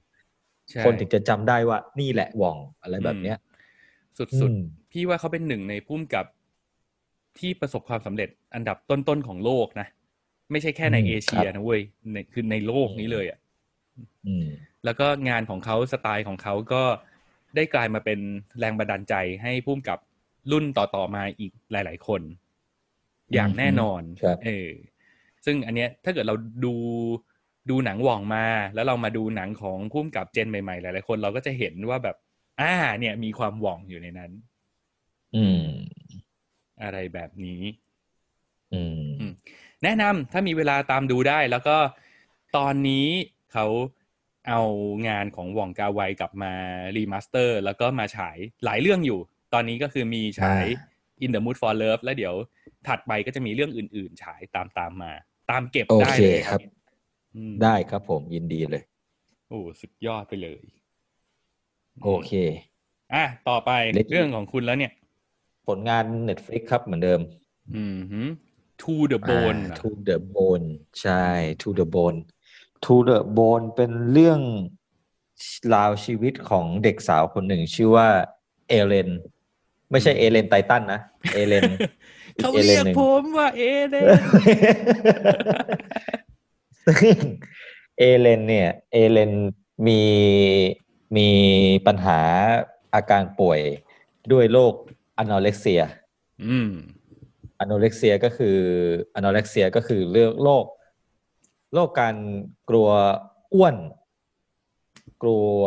[0.73, 3.37] ใช่คนถึงจะจำได้ว่านี่แหละหว่องอะไรแบบเนี้ย
[4.19, 4.57] สุดอืสุดม
[4.91, 6.27] พี่ว่าเขาเป็นหนึ่งในพุ่มกับ
[7.39, 9.87] ที่ประสบความสำเร็จอันดับต้นๆของโลกนะ
[10.51, 13.39] ไม่ใช่แค่ในอืมเอเชียครับนะเว้ยในคือในโลกนี้เลยอะ
[14.27, 14.49] อืม
[14.85, 16.83] แล้วก็งานของเขาสไตล์ของเขาก็
[17.57, 18.19] ได้กลายมาเป็น
[18.59, 19.99] แรงบันดาลใจให้พุ่มกับ
[20.53, 22.23] รุ่นต่อๆมาอีกหลาย ๆ คน
[23.35, 24.69] อย่างแน่นอนครับเออ
[25.45, 26.35] ซึ่งอันเนี้ยถ้าเกิดเรา
[26.65, 26.75] ดู
[27.71, 28.45] ดูหนังหว่องมา
[28.75, 32.17] แล้วเรามาดูหนังของผู้กำกับ gen ใหม่ๆ หลายๆคนเราก็จะเห็นว่าแบบ
[32.61, 34.33] อ่า เนี่ย มีความหว่องอยู่ในนั้น
[35.37, 35.67] อืม
[36.83, 37.63] อะไรแบบนี้
[38.75, 39.33] อืมอืม
[39.83, 41.77] แนะนำถ้ามีเวลาตามดูได้ แล้วก็
[42.57, 43.07] ตอนนี้
[43.53, 43.67] เขา
[44.49, 44.61] เอา
[45.09, 46.53] งานของหว่องกาไวกลับมา
[46.97, 49.21] remaster แล้วก็มาฉายหลายเรื่องอยู่
[49.55, 50.65] ตอนนี้ก็คือมีฉาย
[51.25, 52.35] In the Mood for Love แล้วเดี๋ยว
[52.89, 55.13] ถัดไปก็จะมีเรื่องอื่นๆ ฉายตามตามๆมา
[55.51, 56.61] ตามเก็บโอได้เคเลยครับ
[57.35, 58.83] อืมได้ครับผมยินดีเลย
[59.49, 60.65] โอ้สุดยอดไปเลย
[62.03, 62.33] โอเค
[63.15, 64.93] อะ ต่อไปเล็กเรื่องของคุณแล้วเนี่ย
[65.67, 67.21] ผลงาน Netflix ครับเหมือนเดิม
[67.75, 68.23] อืมฮึ
[68.83, 70.67] To the Bone อ่าเหรอ To the Bone
[71.01, 71.25] ใช่
[71.63, 72.19] To the Bone
[72.85, 74.41] To the Bone เป็นเรื่อง
[75.75, 78.09] ราวชีวิตของเด็กสาวคนหนึ่ง ชื่อว่า
[78.69, 79.09] เอเลน
[79.91, 81.01] ไม่ใช่เอเลนไททันนะ
[81.35, 81.63] เอเลน
[82.37, 84.07] เขาเรียกผมว่าเอเดน
[86.87, 87.17] ซึ่ง
[87.99, 89.33] เอเลนเนี่ย เอเลน
[89.87, 90.03] มี
[91.17, 91.29] มี
[91.87, 92.21] ปัญหา
[92.95, 93.61] อาการป่วย
[94.33, 94.73] ด้วยโรค
[95.19, 95.83] anorexia
[96.47, 96.71] อืม
[97.61, 98.57] anorexia ก็คือ
[99.15, 100.65] anorexia ก็คือเรื่องโรค
[101.73, 102.15] โรคการ
[102.71, 102.89] กลัว
[103.55, 103.77] อ้วน
[105.23, 105.59] กลัว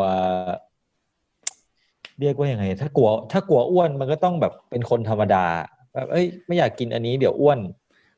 [2.20, 5.46] เรียกว่ายังไง ถ้ากลัว ถ้ากลัวอ้วนมันก็ต้องแบบเป็นคนธรรมดา
[5.94, 7.60] แบบเอ้ยไม่อยากกินอันนี้เดี๋ยวอ้วน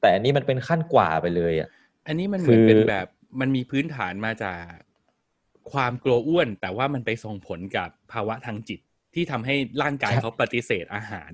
[0.01, 1.69] แต่อันนี้มันเป็นขั้นกว่าไปเลยอะ
[2.07, 3.07] อันนี้มันเหมือนคือเป็นแบบ
[3.39, 4.61] มันมีพื้นฐานมาจาก
[5.71, 8.79] ความกลัวอ้วน แต่ว่ามันไปส่งผลกับภาวะทางจิต
[9.13, 11.31] ที่ทำให้ร่างกายเขาปฏิเสธอาหาร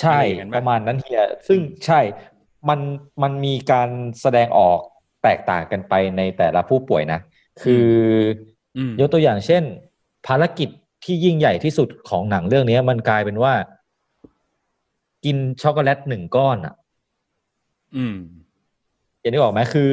[0.00, 2.00] ใช่อะไรอย่างนั้นปะประมาณนั้นเฮียซึ่งใช่
[2.68, 2.80] มัน
[3.22, 3.88] มันมีการ
[4.20, 4.78] แสดงออก
[5.22, 7.20] แตกต่างกันไปในแต่ละผู้ป่วยนะ
[7.62, 7.88] คือ
[8.76, 9.62] อืมยกตัวอย่างเช่น
[10.26, 10.68] ภารกิจ
[11.04, 13.52] ที่ยิ่งใหญ่ที่สุดของหนังเรื่องนี้มันกลายเป็นว่า
[15.24, 16.74] กินช็อกโกแลตหนึ่งก้อนอะ
[17.96, 18.16] อืม
[19.22, 19.88] จะนึกออกไหมคือ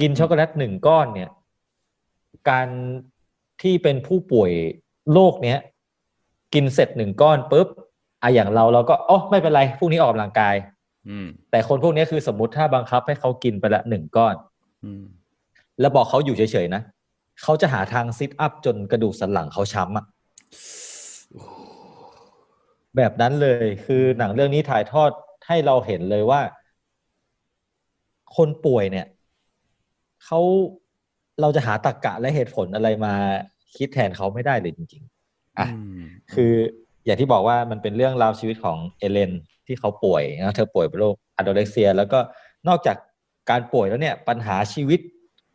[0.00, 1.30] กินช็อกโกแลตหนึ่งก้อนเนี่ย
[2.50, 2.68] การ
[3.62, 4.50] ที่เป็นผู้ป่วย
[5.12, 5.58] โรคเนี้ย
[6.54, 7.68] กินเสร็จหนึ่งก้อนปุ๊บ
[8.22, 10.73] อะอย่างเราเราก็อ๋อไม่เป็นไรพรุ่งนี้ออกกำลังกายอืม
[11.50, 14.34] แต่คนพวกนี้คือสมมติถ้าบังคับให้เขากินไปละหนึ่งก้อน
[14.84, 15.04] อืม
[15.80, 16.82] แล้วบอกเขาอยู่เฉยๆนะ
[17.42, 20.06] เขาจะหาทางซิทอัพจนกระดูกสันหลังเขาช้ำอะ
[22.96, 25.10] แบบนั้นเลยคือหนังเรื่องนี้ถ่ายทอด
[25.46, 26.40] ให้เราเห็นเลยว่า
[28.36, 29.06] คนป่วยเนี่ย
[30.24, 30.40] เขา
[31.40, 33.14] เราจะหาตรรกกะและเหตุผลอะไรมา
[33.76, 35.68] คิดแทนเขาไม่ได้เลยจริง ๆ อะ
[36.00, 36.02] ม
[36.32, 36.52] คือ
[37.04, 39.32] อย่างที่บอกว่ามันเป็นเรื่องราวชีวิตของเอเลน
[39.66, 42.18] ที่เขาป่วยนะเธอป่วยเป็นโรคอะโดเร็กเซีย แล้วก็
[42.68, 42.96] นอกจาก
[43.50, 45.00] การป่วยแล้วเนี่ย ปัญหาชีวิต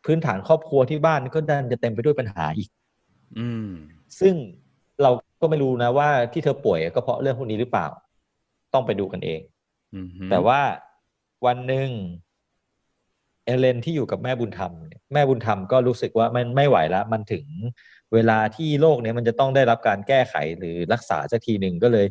[0.06, 2.70] พื้นฐานครอบครัวที่บ้านก็ดันจะเต็มไปด้วยปัญหาอีก
[3.40, 3.68] อืม
[4.20, 4.34] ซึ่ง
[5.02, 7.88] เราก็ไม่รู้นะว่าที่เธอป่วยก็เพราะเรื่องพวกนี้หรือเปล่า
[8.74, 9.42] ต้องไปดูกันเอง
[9.94, 10.60] อืมแต่ว่า
[11.46, 11.90] วันหนึ่ง
[13.46, 17.46] เอเลนที่อยู่กับแม่บุญธรรมเนี่ยแม่บุญธรรมก็รู้สึกว่ามันไม่ไหวแล้ว มันถึง
[18.14, 22.06] เวลาที่โรคเนี้ยมันจะต้องได้รับการแก้ไขหรือรักษาสักทีหนึ่งก็เลย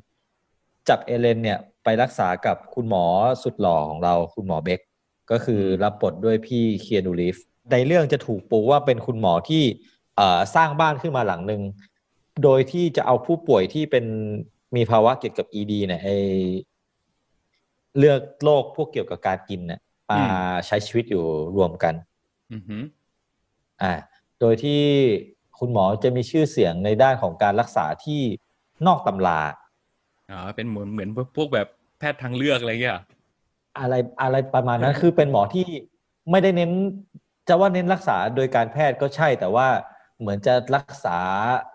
[0.89, 3.05] จับเอเลนเนี่ยไปรักษากับคุณหมอ
[3.43, 4.81] สุดหล่อของเราคุณหมอเบค
[5.31, 7.37] ก็คือรับบทด้วยพี่เคียนูรีฟ
[7.73, 9.63] ในเรื่องจะถูกปูว่าเป็นคุณหมอที่
[10.17, 11.63] เอ่อสร้างบ้านขึ้นมาหลังหนึ่ง
[12.43, 14.05] โดยที่จะเอาผู้ป่วยที่เป็น
[14.77, 16.09] มีภาวะเกี่ยวกับ ED เนี่ยไอ
[17.99, 19.81] เลือกโรคพวกเกี่ยวกับการกินเนี่ย
[20.11, 20.23] มา
[20.67, 21.25] ใช้ชีวิตอยู่
[21.57, 21.95] รวมกัน
[22.51, 22.85] อืมอืม
[23.83, 23.93] อ่า
[24.41, 24.83] โดยที่
[25.59, 28.21] คุณหมอจะมีชื่อเสียงในด้านของการรักษาที่
[28.87, 29.41] นอกตำรา
[30.31, 31.67] อ๋อเป็นเหมือนเหมือนพวกแบบ
[31.99, 32.99] แพทย์ทางเลือกอะไรเงี้ย
[33.79, 35.67] อะไรอะไรประมาณนั้นคือเป็นหมอที่
[36.31, 36.71] ไม่ได้เน้น
[37.49, 39.69] จะว่าเน้นรักษาโดยการแพทย์ก็ใช่แต่ว่า
[40.21, 41.19] เหมือนจะรักษา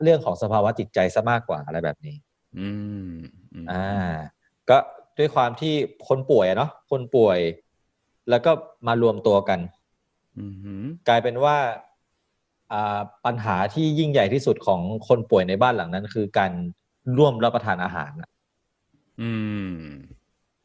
[0.01, 2.15] เรื่องของสภาวะจิตใจซะมากกว่าอะไรแบบนี้
[2.59, 2.69] อื
[3.07, 3.09] ม
[3.53, 4.13] อืมอ่า
[4.69, 4.77] ก็
[5.17, 5.73] ด้วยความที่
[6.07, 7.39] คนป่วยอะเนาะคนป่วย
[8.29, 8.51] แล้วก็
[8.87, 9.59] มารวมตัวกัน
[10.37, 11.92] อืมอืมกลายเป็นว่าอ่า
[13.25, 16.51] ปัญหาที่ยิ่งใหญ่ที่สุดของคนป่วยในบ้านหลังนั้น คือการ
[17.17, 18.29] ร่วมรับประทานอาหารอะ
[19.21, 19.31] อื
[19.67, 19.73] ม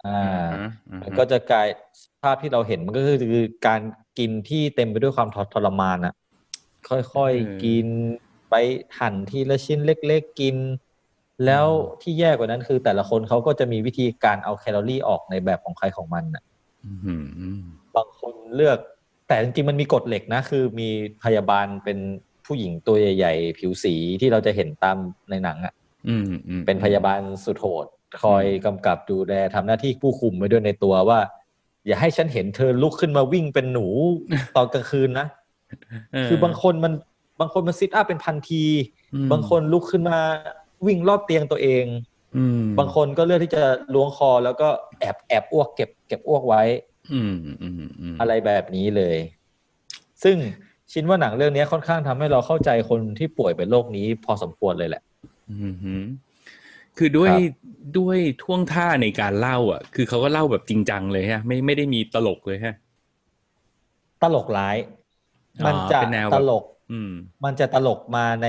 [0.07, 1.69] อ่าอ่าอ่ามันก็จะกลาย
[2.23, 3.81] ภาพที่เราเห็นมันก็คือคือการ
[4.19, 6.15] กินที่เต็มไปด้วยความทรทรมานอะ
[6.89, 7.87] ค่อยๆกิน
[8.51, 8.55] ไป
[8.99, 10.57] หั่นทีละชิ้นเล็ก ๆ กิน
[11.45, 11.67] แล้ว
[12.03, 16.43] ที่แย่กว่านั้นคือแต่ละคนเขาก็จะมีวิธีการเอาแคลอรี่ออกในแบบของใครของมันอะ
[16.85, 17.61] อืมอืมอืม
[17.97, 18.79] บางคนเลือก
[19.29, 20.89] แต่จริงๆมันมีกฎเหล็กนะ คือมี
[21.25, 21.99] พยาบาลเป็น
[22.47, 24.97] ผู้หญิงตัวใหญ่ๆ ผิวสีที่เราจะเห็นตาม
[25.31, 25.75] ในหนังอะ
[26.09, 27.87] อืมอืมเป็นพยาบาลสุดโหด
[28.23, 31.19] คอยกำกับดูแลทำหน้าที่ผู้คุมไว้ด้วยในตัวว่า
[31.87, 33.87] อย่าให้ฉันเห็นเธอลุกขึ้นมาวิ่งเป็นหนู
[34.57, 35.27] ตอนกลางคืนนะ
[36.13, 36.93] เออคือบางคนมัน
[37.41, 38.65] บางคนมันซิทอัพเป็นพันที
[39.15, 40.19] อืมบางคนลุกขึ้นมา
[40.87, 41.85] วิ่งรอบเตียงตัวเอง
[42.37, 43.65] อืมบางคนก็เลือกที่จะ
[43.95, 44.69] ล้วงคอแล้วก็
[45.01, 46.63] แอบแอบอ้วกเก็บ เก็บอ้วกไว้
[47.13, 49.17] อืมอืมอืมอะไรแบบนี้เลย
[50.23, 50.37] ซึ่ง
[50.93, 55.03] ชินว่าหนังเรื่องนี้ค่อนข้างทำให้เราเข้าใจคนที่ป่วยเป็นโรคนี้พอสมควรเลยแหละ
[55.51, 55.95] อืมฮึ
[56.97, 57.43] คือด้วยครับ
[57.99, 62.75] ด้วยท่วงท่าในการเล่า อะ คือเขาก็เล่าแบบจริงจังเลยฮะ ไม่ไม่ได้มีตลกเลยฮะ
[64.23, 64.77] ตลกร้าย
[65.63, 67.13] อ๋อมันจะเป็นแนวแบบตลกอืม
[67.45, 68.49] มันจะตลกมาใน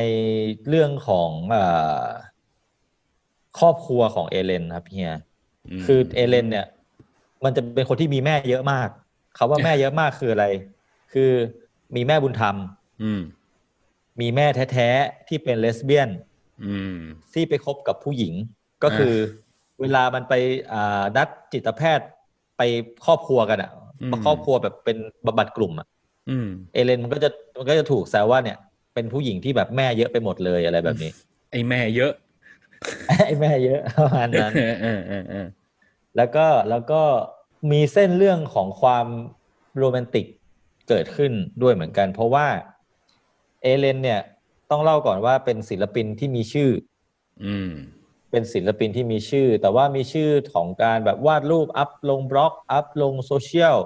[0.70, 1.66] เรื่องของเอ่
[2.02, 2.06] อ
[3.60, 6.68] ครอบครัวของเอเลนครับเฮียมคือเอเลนเนี่ย
[7.44, 8.90] มันจะเป็นคนที่มีแม่เยอะมาก
[9.38, 10.46] คาว่าแม่เยอะมากคืออะไร
[11.14, 11.32] คือ
[11.96, 12.56] มีแม่บุญธรรม
[13.04, 13.22] อืม
[14.22, 16.10] มีแม่แท้ๆที่เป็นเลสเบี้ยน
[16.66, 17.00] อืม
[17.34, 18.34] ที่ไปคบกับผู้หญิง
[18.84, 19.14] ก็คือ
[19.82, 20.34] เวลามันไป
[20.72, 22.08] อ่านัดจิตแพทย์
[22.58, 22.62] ไป
[23.06, 23.72] ครอบครัวกันอะ
[24.02, 25.88] อืมครอบครัวแบบเป็นบำบัดกลุ่มอะ
[26.30, 28.58] อืมเอเลนมันก็จะมันก็จะถูกแซวว่าเนี่ย
[28.94, 31.12] เป็นผู้หญิงที่แบบแม่เยอะไปหมดเลยอะไรแบบนี้
[31.52, 32.12] ไอแม่เยอะ
[33.26, 34.52] ไอ้แม่เยอะประมาณนั้น
[36.20, 37.02] แล้วก็แล้วก็
[37.72, 39.08] มีเส้นเรื่องของความ
[39.78, 40.26] โรแมนติก
[40.90, 42.48] เกิดขึ้นด้วยเหมือนกัน เพราะว่า
[43.64, 44.22] เอเลนเนี่ย
[44.72, 46.70] ต้องเล่าก่อนว่าเป็นศิลปินที่มีชื่อ
[47.46, 47.72] อืม
[48.32, 53.78] เป็นศิลปินที่มีชื่อ แต่ว่ามีชื่อของการแบบวาดรูปอัพลงบล็อก อัพลงโซเชียล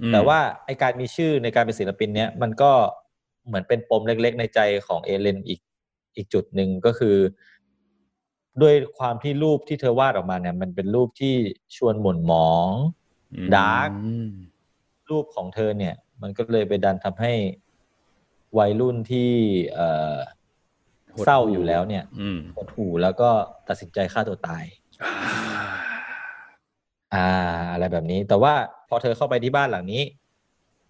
[0.00, 2.72] อืมแต่ว่าไอการมีชื่อในการเป็นศิลปินเนี้ยมันก็
[3.46, 5.60] เหมือนเป็นปมเล็กๆ ในใจของเอเลนอีก
[6.16, 7.16] อีกจุดหนึ่งก็คือ
[8.62, 11.34] ด้วยความที่รูปที่เธอวาดออกมาเนี่ย มันเป็นรูปที่
[11.76, 12.68] ชวนหม่นหมอง
[13.34, 13.90] อืม dark
[15.10, 17.32] รูปของเธอเนี่ย มันก็เลยไปดันทำให้
[18.58, 19.32] วัยรุ่นที่
[19.74, 20.16] เอ่อ
[21.14, 23.30] หดหู่เศร้าอยู่แล้วเนี่ยอืมหดหู่แล้วก็
[23.68, 24.64] ตัดสินใจฆ่าตัวตาย
[25.02, 25.14] อ่า
[27.14, 27.28] อ่า
[27.72, 28.54] อะไรแบบนี้ แต่ว่า
[28.88, 30.02] พอเธอเข้าไปที่บ้านหลังนี้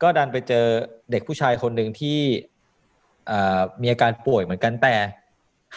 [0.02, 0.66] ก็ดันไปเจอ
[1.10, 2.20] เด็กผู้ชายคนหนึ่งที่
[3.30, 4.94] อ่ามีอาการป่วยเหมือนกันแต่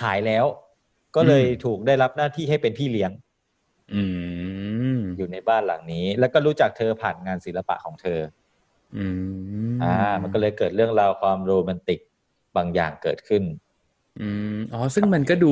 [0.01, 0.45] หายแล้ว
[1.15, 3.11] ก็เลยถูกได้รับหน้าที่ให้เป็นพี่เลี้ยง
[3.93, 4.03] อื
[4.95, 8.19] มอยู่ในบ้านหลังนี้ แล้วก็รู้จักเธอผ่านงานศิลปะของเธอ
[8.97, 9.05] อื
[9.73, 11.99] มอ่า มันก็เลยเกิดเรื่องราวความโรแมนติก
[12.57, 13.43] บางอย่างเกิดขึ้น
[14.21, 15.51] อืมอ๋อ ซึ่งมันก็ดู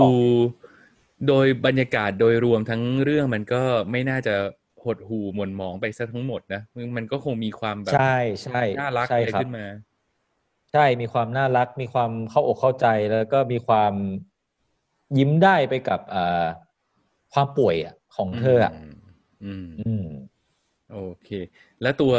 [1.28, 4.36] โดยบรรยากาศโดยรวมทั้งเรื่องมันก็ไม่น่าจะ
[4.84, 9.66] หดหู่หม่นหมองไปซะทั้งหมดนะมันมันก็คงมีความแบบใช่ใช่น่ารักใช่อะไรครับขึ้นมา
[10.72, 13.94] ใช่มีความน่ารัก มีความเข้าอกเข้าใจแล้วก็มีความ
[15.18, 16.46] ยิ้มได้ไปกับอ่า
[17.34, 18.76] ความป่วยอะของเธออะม
[19.46, 20.06] อืมอืม
[20.92, 21.30] โอเค
[21.82, 22.14] แล้วตัว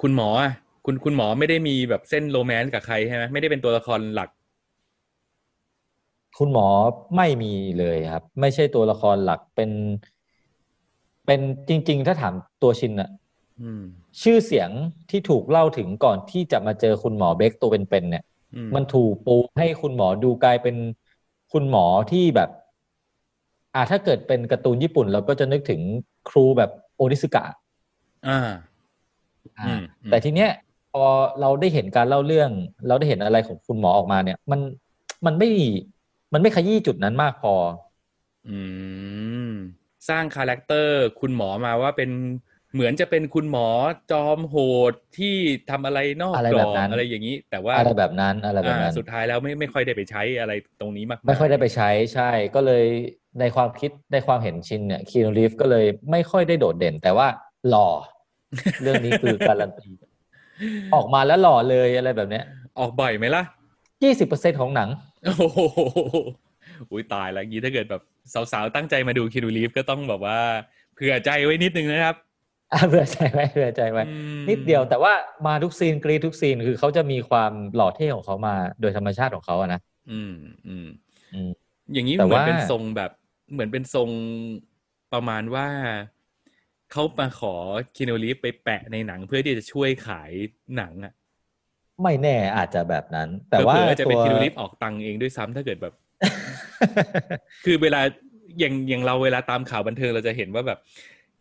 [0.00, 0.52] คุณหมออะ
[0.84, 4.28] คุณคุณหมอไม่ได้มีแบบเส้นโรแมนต์กับใครใช่ไหมไม่ได้เป็นตัวละครหลัก
[6.38, 6.66] คุณหมอ
[7.16, 9.70] ไม่มีเลยครับ ไม่ใช่ตัวละครหลักเป็น
[11.26, 13.10] เป็นจริง ๆ ถ้าถามตัวชินอะ
[13.62, 13.82] อืม
[14.22, 14.70] ชื่อเสียง
[15.10, 18.24] ที่ถูกเล่าถึงก่อนที่จะมาเจอคุณหมอเบคตัวเป็นๆเนี่ย
[18.56, 20.76] อืมมันถูกปูให้คุณหมอดูกลายเป็น
[21.52, 22.50] คุณหมอที่แบบ
[23.74, 25.80] อ่าถ้าเกิดเป็นการ์ตูนญี่ปุ่น เราก็จะนึกถึง
[26.28, 27.44] ครูแบบโอนิสึกะ
[28.26, 28.38] อ่า
[29.58, 30.50] อ่าอืมแต่ทีเนี้ย
[30.92, 31.04] พอ
[31.40, 32.50] เราได้เห็นการเล่าเรื่อง
[32.86, 34.60] เราได้เห็นอะไรของคุณหมอออกมาเนี่ย มัน
[35.26, 35.50] มันไม่
[36.32, 37.54] มันไม่ขยี้จุดนั้นมากพอ
[38.48, 38.58] อื
[39.50, 39.52] ม
[40.08, 42.10] สร้าง character คุณหมอมาว่าเป็น
[42.74, 43.68] เหมือนจะเป็นคุณหมอ
[44.12, 44.56] จอมโห
[44.90, 45.34] ดที่
[45.70, 52.84] ทำอะไรนอกอะไรกรอบแบบนั้นอะไรอย่างนี้ แต่ว่าอะไรแบบนั้นอะไรแบบอ่านั้นสุดท้ายแล้วไม่ไม่ค่อยได้ไปใช้อะไรตรงนี้มาก ไม่ค่อยได้ไปใช้ใช่ ก็เลย
[53.40, 57.26] ในความคิดในความเห็นชินเนี่ยคีนูรีฟก็เลยไม่ค่อยได้โดดเด่น แต่ว่า
[57.68, 57.88] หล่อ
[58.82, 59.90] เรื่องนี้คือการันตี
[60.94, 62.44] ออกมาแล้วหล่อเลยอะไรแบบเนี้ย
[62.78, 63.42] ออกบ่อยไหมล่ะ
[64.02, 64.88] ยี่สิบเปอร์เซ็นของหนัง
[65.24, 65.60] โอ้โห
[66.90, 68.02] อุ้ยตายแล้วงี้ถ้าเกิดแบบ
[68.52, 70.38] สาวๆตั้งใจมาดูคินูรีฟก็ต้องแบบว่า
[70.94, 72.27] เผื่อใจไว้นิดนึงนะครับอะ
[72.88, 75.12] เผื่อใจไว้เผื่อใจไว้อืมนิดเดียวแต่ว่า
[75.46, 80.34] มาทุกซีนกรีดทุกซีนคือเขาจะมีความหล่อเท่ของเขามาโดยธรรมชาติของเขาอะนะอืม
[80.66, 80.86] อืม
[81.34, 81.50] อืม
[81.92, 83.10] อย่างนี้แต่เหมือนว่าเป็นทรงแบบ
[83.52, 84.10] เหมือนเป็นทรง
[85.12, 85.66] ประมาณว่า
[86.92, 87.54] เขามาขอ
[87.96, 90.30] คินูรีฟไปแปะในหนังเพื่อที่จะช่วยขาย
[90.76, 91.12] หนังอะ
[92.02, 95.94] ไม่แน่อาจจะแบบนั้น แต่ว่าเผื่อๆจะเป็นตัวคินูรีฟออกตังค์เองด้วยซ้ำถ้าเกิดแบบ
[97.64, 98.00] คือเวลา
[98.58, 100.78] อย่างอย่างเราเวลาตามข่าวบันเทิงเราจะเห็นว่าแบบ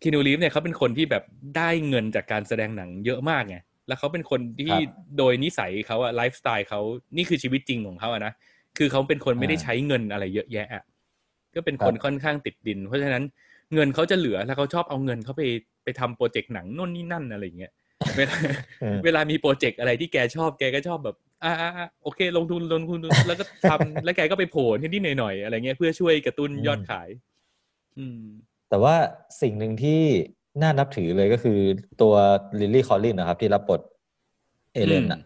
[0.01, 1.23] คินูรีฟเนี่ยเขาเป็นคนที่แบบ
[1.57, 4.81] ได้เงินจากการแสดงหนังเยอะมากไงแล้วเขาเป็นคนที่ครับ
[5.17, 6.79] โดยนิสัยเขาอะไลฟ์สไตล์เขา
[7.17, 8.33] นี่คือชีวิตจริงของเขาอะนะ
[8.77, 10.83] คือเขาเป็นคนไม่ได้อ่าใช้เงินอะไรเยอะแยะอะ
[11.55, 13.23] ก็เป็นคนครับค่อนข้างติดดิน เพราะฉะนั้น
[13.73, 15.43] เงินเขาจะเหลือแล้วเขาชอบเอาเงินเขาไป
[15.83, 17.71] ไปทำโปรเจกต์หนังโน่นนี่นั่นอะไรอย่างเงี้ย
[18.17, 18.37] เวลา
[18.81, 27.09] เออเวลามีโปรเจกต์อะไรที่แกชอบแกก็ชอบแบบอ่าอ่าอ่าโอเค ลงทุนลงทุนแล้วก็ทำแล้วแกก็ไปโผล่ที่นี่หน่อยๆอะไรเงี้ยเพื่อช่วยกระตุ้นยอดขาย
[27.97, 28.21] อืม
[28.69, 28.95] แต่ว่า
[29.41, 30.01] สิ่งหนึ่งที่
[30.61, 31.59] น่านับถือเลยก็คือ
[32.01, 32.13] ตัว
[32.59, 33.81] ลิลลี่คอลลินส์นะครับ ที่รับบท
[34.73, 35.21] เอเลนอะ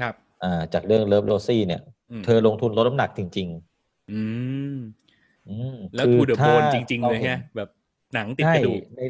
[0.00, 1.80] ครับ อ่า จากเรื่อง Love, Rosie เนี่ย
[2.10, 3.48] อืมเธอลงทุนลดน้ำหนักจริง
[4.12, 4.22] อื
[4.74, 7.68] มๆอืมแล้วคือ To the Bone จริง ๆ เลยราห็นฮะแบบ
[8.14, 9.00] หนังติดใช่กระดูกใน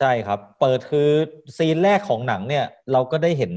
[0.00, 1.08] ใช่ครับ เปิดคือ
[1.56, 3.52] ซีนแรกของหนังเนี่ย เราก็ได้เห็น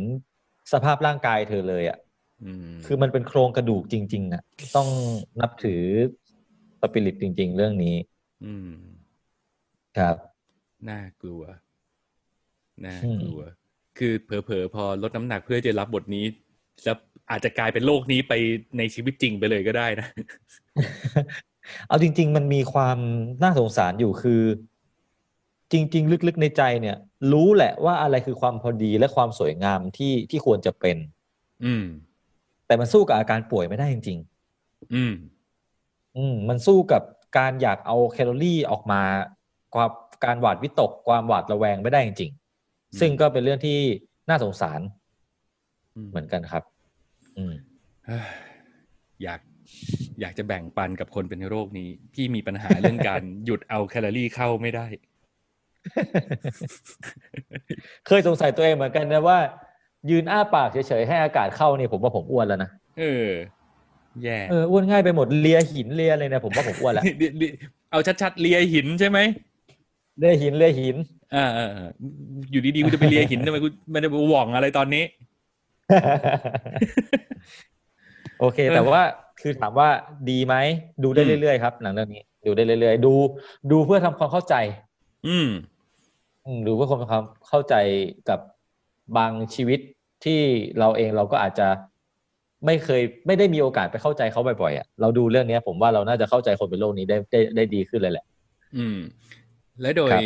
[0.73, 1.97] สภาพร่างกายเธอเลยอะ
[2.43, 4.43] อืมคือมันเป็นโครงกระดูกจริงๆอะ
[4.75, 4.87] ต้อง
[5.41, 5.81] นับถือ
[6.81, 7.95] สปิริตจริง ๆ เรื่องนี้
[8.45, 8.71] อืม
[9.97, 10.15] ครับ
[10.89, 11.43] น่ากลัว
[12.85, 13.41] น่าอืมกลัว
[13.97, 16.25] คือเผลอๆพอลดน้ำหนักเพื่อจะรับบทนี้
[16.83, 16.97] แล้ว
[17.31, 18.33] อาจจะกลายเป็นโลกนี้ไป
[18.77, 20.07] ในชีวิตจริงไปเลยก็ได้นะ
[21.87, 22.97] เอาจริง ๆ มันมีความ
[23.43, 24.41] น่าสงสารอยู่คือ
[25.71, 26.97] จริง ๆ ลึกๆในใจเนี่ย
[27.31, 30.97] รู้แหละว่าอะไรคือความพอดีและความสวยงามที่ที่ควรจะเป็น
[31.65, 31.85] อืม
[32.67, 34.19] แต่มันสู้กับอาการป่วยไม่ได้จริง
[34.93, 37.01] อืมๆอืม มันสู้กับ
[37.37, 39.01] การอยากเอาแคลอรี่ออกมา
[39.73, 39.89] ความ
[40.25, 42.31] การหวาดวิตกความหวาดระแวงไม่ได้จริง
[42.91, 43.77] อืมๆซึ่งก็เป็นเรื่องที่
[44.29, 44.79] น่าสงสาร
[45.95, 46.63] อืมเหมือนกันครับ
[47.37, 47.53] อืม
[48.05, 48.25] เฮ้ย
[49.23, 49.39] อยาก
[50.21, 54.85] อยากจะแบ่งปันกับคนเป็นโรคนี้ พี่มีปัญหาเรื่องการหยุดเอาแคลอรี่เข้าไม่ได้
[58.07, 59.39] เคยสงสัยตัวเองเหมือนกันนะว่า
[60.09, 62.69] ยืนอ้าปากเฉยๆให้อากาศเข้านี่ผมว่าผมอ้วนแล้วนะ
[62.99, 63.27] เออ
[64.23, 67.51] แย่เอออ้วนง่ายไปหมดเลียหินเลียอะไรเนี่ยผมว่าผมอ้วนแล้วเลียเลีย
[67.91, 69.19] เอาชัดๆเลียหินใช่ไหม
[70.19, 70.95] เลียหินเลียหิน
[71.35, 71.89] อ่าอ่าอ่า
[72.51, 75.03] อยู่ดีๆกูจะไปเลียหินทำไมกูไม่ได้ไปหว่องอะไรตอนนี้
[78.39, 79.03] โอเคเออแต่ว่า
[79.41, 79.89] คือถามว่า
[80.29, 80.55] ดีไหม
[81.03, 83.13] ดูได้อืมเรื่อยๆครับหนังเรื่องนี้ ดูได้เรื่อยๆ ดู
[83.71, 84.55] ดูเพื่อทำความเข้าใจ
[85.27, 85.49] อืม
[86.45, 87.75] อืมดูเพื่อความเข้าใจ
[88.29, 88.39] กับ
[89.17, 89.79] บางชีวิต
[90.25, 90.39] ที่
[90.79, 91.67] เราเองเราก็อาจจะ
[92.65, 98.25] ไม่เคยไม่ได้มีโอกาสไปเข้าใจเขาบ่อยๆอะเราดูเรื่องเนี้ย ผมว่าเราน่าจะเข้าใจคนเป็นโรคนี้ได้ได้ได้ดีขึ้นเลยแหละ
[98.77, 98.97] อืม
[99.81, 100.23] และโดยครับ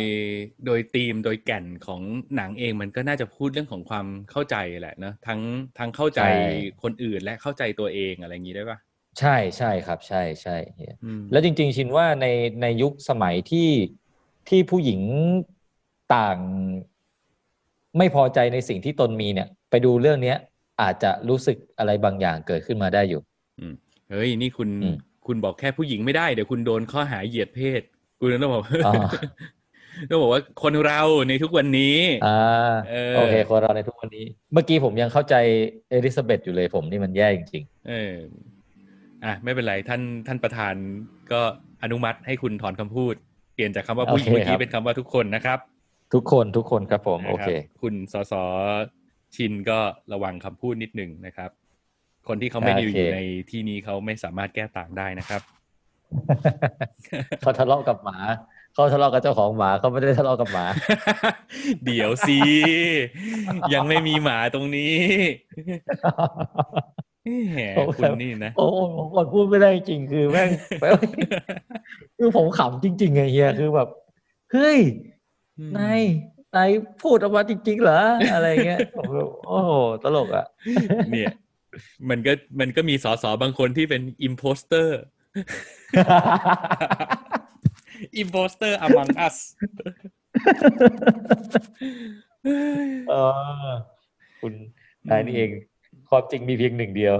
[0.66, 2.02] โดยธีมโดยแก่นของ
[2.36, 5.40] หนังเองมันก็น่าจะพูดเรื่องของความเข้าใจแหละเนอะทั้ง
[5.78, 6.22] ทั้งเข้าใจ
[6.82, 8.78] คนอื่นและเข้าใจตัวเองอะไรอย่างนี้ได้ปะ
[9.18, 12.26] ใช่ใช่ครับ ใช่ใช่เฮียอืมแล้วจริง ๆ ชินว่าใน
[12.62, 13.68] ในยุคสมัยที่
[14.48, 15.00] ที่ผู้หญิง
[16.14, 16.38] ต่าง
[17.98, 20.36] ไม่พอใจในสิ่งที่ตนมีเนี่ย ไปดูเรื่องเนี้ย
[20.82, 23.20] อาจจะรู้สึกอะไรบางอย่างเกิดขึ้นมาได้อยู่
[23.60, 23.74] อืม
[24.10, 24.96] เฮ้ยนี่คุณอืม
[25.26, 27.82] คุณบอกแค่ผู้หญิงไม่ได้เดี๋ยวคุณโดนข้อหาเหยียดเพศ
[28.20, 28.94] คุณต้องบอกอ๋อ
[30.10, 31.96] ต้องบอกว่าคนเราในทุกวันนี้
[32.26, 35.34] อ่าเออโอเค คนเราในทุกวันนี้ เมื่อกี้ผมยังเข้าใจ
[35.90, 38.14] เอลิซาเบธอยู่เลยผมนี่มันแย่จริงเออ
[39.24, 40.74] อะไม่เป็นไรท่านท่านประธาน
[41.32, 41.40] ก็
[41.82, 43.14] อนุมัติให้คุณถอนคำพูด
[43.54, 48.32] เปลี่ยนจากคำว่าผู้หญิงโอเคเมื่อกี้ครับเป็นคำว่าทุกคนนะครับๆทุกคนทุกคนครับผม โอเคนะครับคุณสส
[49.36, 49.78] ชินก็
[50.12, 51.50] ระวังคำพูดนิดหนึ่งนะครับ
[52.28, 55.42] คนที่เขาไม่ได้โออเคยู่ในที่นี้เขาไม่สามารถแก้ต่างได้นะครับ
[57.40, 58.18] เขาทะเลาะกับหมา
[58.74, 60.66] เขาทะเลาะกับเจ้าของหมาเขาไม่ได้ทะเลาะกับหมา
[61.84, 62.38] เดี๋ยวสิ
[63.74, 64.94] ยังไม่มีหมาตรงนี้
[67.52, 70.50] แหมโอ้คุณนี่นะโอ้ผมกดพูดไม่ได้จริงคือแม่ง
[72.18, 73.88] คือผมขำจริงๆไงเฮียคือแบบ
[74.52, 74.78] เฮ้ย
[75.78, 76.00] นาย
[76.56, 76.70] นาย
[77.02, 78.00] พูดออกมาจริงๆเหรอ
[78.34, 80.46] อะไรเงี้ยผมก็โอ้โหตลกอะ
[81.10, 81.32] เนี่ย
[82.08, 84.98] มันก็มันก็มีสสบางคนที่เป็นอิมโพสเตอร์
[88.16, 89.36] อิมโพสเตอร์ among us
[93.08, 93.14] เอ
[93.66, 93.70] อ
[94.40, 94.52] คุณ
[95.10, 95.50] นายนี่เอง
[96.10, 97.14] ความจริงมีเพียงหนึ่งเดียว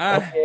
[0.00, 0.36] อะโอเค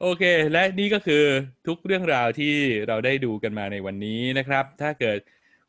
[0.00, 1.24] โอเค และนี่ก็คือ
[1.66, 2.54] ทุกเรื่องราวที่
[2.88, 5.18] เราได้ดูกันมาในวันนี้นะครับ ถ้าเกิด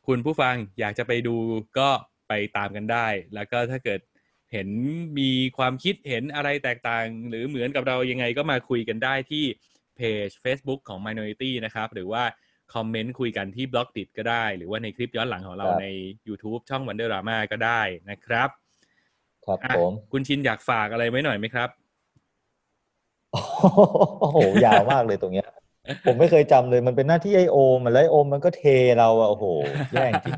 [0.06, 1.36] คุณผู้ฟังอยากจะไปดู
[1.78, 1.90] ก็
[2.28, 4.00] ไปตามกันได้ แล้วก็ถ้าเกิด
[4.52, 4.68] เห็น
[5.18, 9.44] มีความคิดเห็นอะไรแตกต่าง หรือเหมือนกับเรายังไงก็มาคุยกันได้ที่
[9.96, 12.22] เพจ Facebook ของ Minority นะครับ หรือว่า
[12.74, 15.86] คอมเมนต์คุยกันที่บล็อกดิก็ได้ หรือว่าในคลิปย้อนหลังของเราครับใน
[16.28, 17.80] YouTube ช่อง Wonder Drama ก็ได้
[18.10, 18.48] นะครับ
[19.46, 21.68] ครับอะผมคุณชินอยากฝากอะไรไว้หน่อยไหมครับ
[23.32, 25.48] โอ้โหยาวมากเลยตรงเนี้ย
[26.06, 28.62] ผมไม่เคยจำเลยมันเป็นหน้าที่ไอโอมอะแล้วไอโอมมันก็เท
[28.98, 29.44] เราอะโอ้โห
[29.92, 30.34] แย่จริง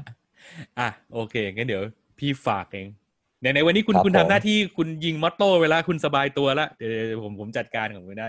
[0.79, 1.83] อะโอเคงั้นเดี๋ยว
[2.19, 2.89] พี่ฝากเอง
[3.43, 8.29] ในในวันนี้คุณครับคุณผมทำหน้าที่คุณยิงมอตโต้เวลาคุณสบายตัวแล้วเดี๋ยวเดี๋ยวผมผมจัดการของคุณได้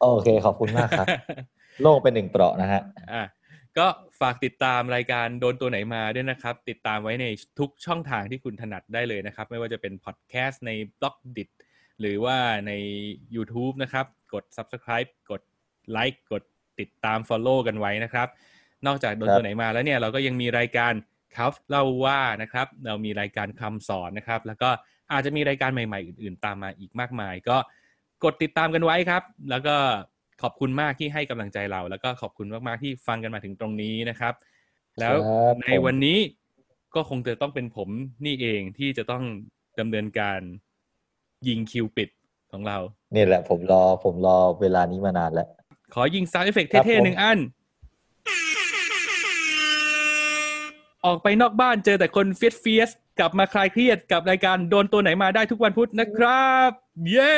[0.00, 1.06] โอเคขอบคุณมากครับ
[1.82, 2.82] โลกเป็นหนึ่งเปราะนะฮะ
[3.12, 3.24] อะ
[3.78, 3.86] ก็
[4.20, 7.26] ฝากติดตามรายการโดนตัวไหนมาด้วยนะครับ ติดตามไว้ใน
[7.58, 11.44] ทุกช่องทางที่คุณถนัดได้เลยนะครับ ไม่ว่าจะเป็นพอดแคสต์ในบล็อกดิ
[12.00, 12.36] หรือว่า
[12.66, 12.72] ใน
[13.36, 15.42] YouTube นะครับ กด Subscribe กด
[15.90, 16.42] ไลค์กด
[16.80, 18.28] ติดตาม Follow กันไว้นะครับ
[18.86, 20.92] นอกจากโดนครับตัวไหนมาแล้วเนี่ยเราก็ยังมีรายการ
[21.36, 24.70] ครับเล่าว่านะครับเรามีรายการคำสอนนะครับ แล้วก็
[25.12, 27.56] อาจจะมีรายการใหม่ ๆ อื่น ๆ ตามมาอีกมากมาย ก็
[28.24, 29.76] กดติดตามกันไว้ครับ แล้วก็
[30.42, 34.34] ขอบคุณมากที่ให้กำลังใจเรา แล้วก็ขอบคุณมากๆที่ฟังกันมาถึงตรงนี้นะครับ
[35.00, 36.18] แล้วครับในผมวันนี้
[36.94, 37.88] ก็คงจะต้องเป็นผม
[38.26, 39.24] นี่เองที่จะต้อง
[39.80, 40.40] ดำเนินการ
[41.48, 42.08] ยิงคิวปิด
[42.52, 42.78] ของเรา
[43.14, 45.48] นี่แหละ ผมรอผมรอเวลานี้มานานแล้ว
[45.94, 47.38] ขอยิง sound effect ครับเท่ๆผมหนึ่งอัน
[51.04, 56.70] ออกไปนอกบ้านเจอแต่คน fierce fierce กลับมาคลายเครียดกับรายการโดนตัวไหนมาได้ทุกวันพุธนะครับ
[57.10, 57.36] เย้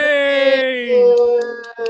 [0.91, 1.83] เอ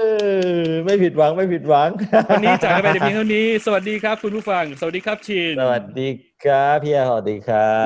[0.66, 1.91] อไม่ผิดหวังไม่ผิดหวัง
[2.31, 6.09] วันนี้จากกันไปแต่เพียงเท่านี้ สวัสดีครับคุณผู้ฟัง สวัสดีครับชิน สวัสดี
[6.45, 7.79] ครับพี่อาสวัสดีครั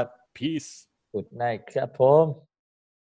[0.00, 0.02] บ
[0.36, 0.70] Peace
[1.12, 1.42] good night
[1.72, 2.51] ครับผม